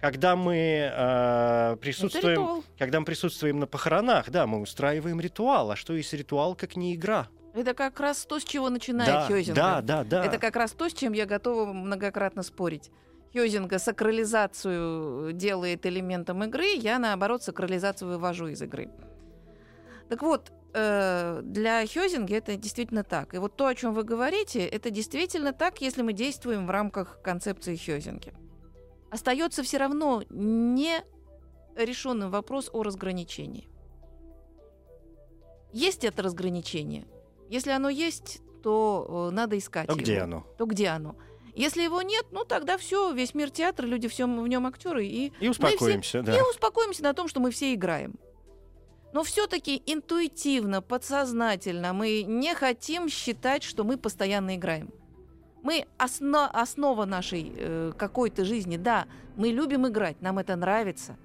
Когда 0.00 0.36
мы 0.36 0.90
э, 0.92 1.76
присутствуем 1.80 2.62
когда 2.78 3.00
мы 3.00 3.06
присутствуем 3.06 3.58
на 3.58 3.66
похоронах, 3.66 4.30
да, 4.30 4.46
мы 4.46 4.60
устраиваем 4.60 5.20
ритуал. 5.20 5.70
А 5.70 5.76
что 5.76 5.94
есть 5.94 6.12
ритуал, 6.12 6.54
как 6.54 6.76
не 6.76 6.94
игра? 6.94 7.28
Это 7.56 7.72
как 7.72 7.98
раз 8.00 8.26
то, 8.26 8.38
с 8.38 8.44
чего 8.44 8.68
начинает 8.68 9.10
да, 9.10 9.26
Хёзинга. 9.26 9.54
да, 9.54 9.80
да, 9.80 10.04
да. 10.04 10.24
Это 10.26 10.38
как 10.38 10.56
раз 10.56 10.72
то, 10.72 10.90
с 10.90 10.92
чем 10.92 11.14
я 11.14 11.24
готова 11.24 11.72
многократно 11.72 12.42
спорить. 12.42 12.90
Хёзинга 13.32 13.78
сакрализацию 13.78 15.32
делает 15.32 15.86
элементом 15.86 16.44
игры, 16.44 16.74
я, 16.74 16.98
наоборот, 16.98 17.42
сакрализацию 17.42 18.10
вывожу 18.10 18.48
из 18.48 18.60
игры. 18.60 18.90
Так 20.10 20.20
вот, 20.20 20.52
э, 20.74 21.40
для 21.42 21.86
Хёзинга 21.86 22.36
это 22.36 22.56
действительно 22.56 23.04
так. 23.04 23.32
И 23.32 23.38
вот 23.38 23.56
то, 23.56 23.66
о 23.66 23.74
чем 23.74 23.94
вы 23.94 24.04
говорите, 24.04 24.60
это 24.60 24.90
действительно 24.90 25.54
так, 25.54 25.80
если 25.80 26.02
мы 26.02 26.12
действуем 26.12 26.66
в 26.66 26.70
рамках 26.70 27.22
концепции 27.22 27.74
Хёзинги. 27.74 28.34
Остается 29.10 29.62
все 29.62 29.78
равно 29.78 30.22
не 30.28 31.02
решенным 31.74 32.30
вопрос 32.30 32.68
о 32.70 32.82
разграничении. 32.82 33.70
Есть 35.72 36.04
это 36.04 36.22
разграничение? 36.22 37.06
Если 37.48 37.70
оно 37.70 37.88
есть, 37.88 38.40
то 38.62 39.28
э, 39.30 39.34
надо 39.34 39.56
искать 39.58 39.88
А 39.88 39.92
его. 39.92 40.00
где 40.00 40.18
оно? 40.20 40.46
То 40.58 40.66
где 40.66 40.88
оно? 40.88 41.16
Если 41.54 41.82
его 41.82 42.02
нет, 42.02 42.26
ну 42.32 42.44
тогда 42.44 42.76
все, 42.76 43.12
весь 43.12 43.34
мир 43.34 43.50
театра, 43.50 43.86
люди 43.86 44.08
все 44.08 44.26
в 44.26 44.46
нем 44.48 44.66
актеры, 44.66 45.06
и 45.06 45.32
И 45.40 45.48
успокоимся, 45.48 46.22
да. 46.22 46.36
и 46.36 46.40
успокоимся 46.42 47.02
на 47.02 47.14
том, 47.14 47.28
что 47.28 47.40
мы 47.40 47.50
все 47.50 47.72
играем. 47.72 48.14
Но 49.14 49.22
все-таки 49.22 49.82
интуитивно, 49.86 50.82
подсознательно 50.82 51.94
мы 51.94 52.22
не 52.24 52.54
хотим 52.54 53.08
считать, 53.08 53.62
что 53.62 53.84
мы 53.84 53.96
постоянно 53.96 54.56
играем. 54.56 54.92
Мы 55.62 55.86
осно- 55.98 56.50
основа 56.52 57.06
нашей 57.06 57.52
э, 57.56 57.92
какой-то 57.96 58.44
жизни, 58.44 58.76
да, 58.76 59.06
мы 59.36 59.48
любим 59.48 59.88
играть, 59.88 60.20
нам 60.20 60.38
это 60.38 60.54
нравится. 60.56 61.16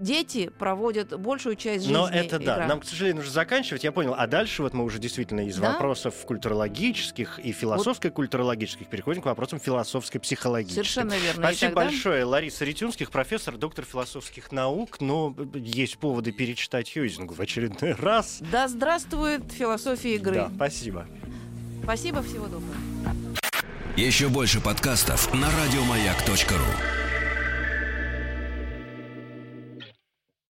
Дети 0.00 0.50
проводят 0.58 1.18
большую 1.20 1.54
часть 1.56 1.84
жизни. 1.84 1.94
Но 1.96 2.08
это 2.08 2.38
да. 2.40 2.54
игра. 2.56 2.66
Нам, 2.66 2.80
к 2.80 2.84
сожалению, 2.84 3.18
нужно 3.18 3.32
заканчивать. 3.32 3.84
Я 3.84 3.92
понял. 3.92 4.14
А 4.16 4.26
дальше 4.26 4.62
вот 4.62 4.74
мы 4.74 4.82
уже 4.84 4.98
действительно 4.98 5.46
из 5.46 5.56
Да. 5.56 5.72
вопросов 5.72 6.14
культурологических 6.26 7.38
и 7.38 7.52
философско-культурологических 7.52 8.88
переходим 8.88 9.22
к 9.22 9.26
вопросам 9.26 9.60
философско-психологических. 9.60 10.74
Совершенно 10.74 11.14
верно. 11.14 11.42
Спасибо 11.42 11.72
тогда- 11.74 11.84
большое. 11.90 12.24
Лариса 12.24 12.64
Ретюнских, 12.64 13.10
профессор, 13.10 13.56
доктор 13.56 13.84
философских 13.84 14.50
наук. 14.50 15.00
Но 15.00 15.34
есть 15.54 15.98
поводы 15.98 16.32
перечитать 16.32 16.92
Хьюзингу 16.92 17.34
в 17.34 17.40
очередной 17.40 17.92
раз. 17.92 18.38
Да 18.40 18.66
здравствует 18.68 19.52
философия 19.52 20.16
игры. 20.16 20.34
Да, 20.34 20.50
спасибо. 20.54 21.06
Спасибо, 21.84 22.22
всего 22.22 22.46
доброго. 22.46 22.74
Еще 23.96 24.28
больше 24.28 24.60
подкастов 24.60 25.32
на 25.32 25.48
радиомаяк.ру. 25.50 27.13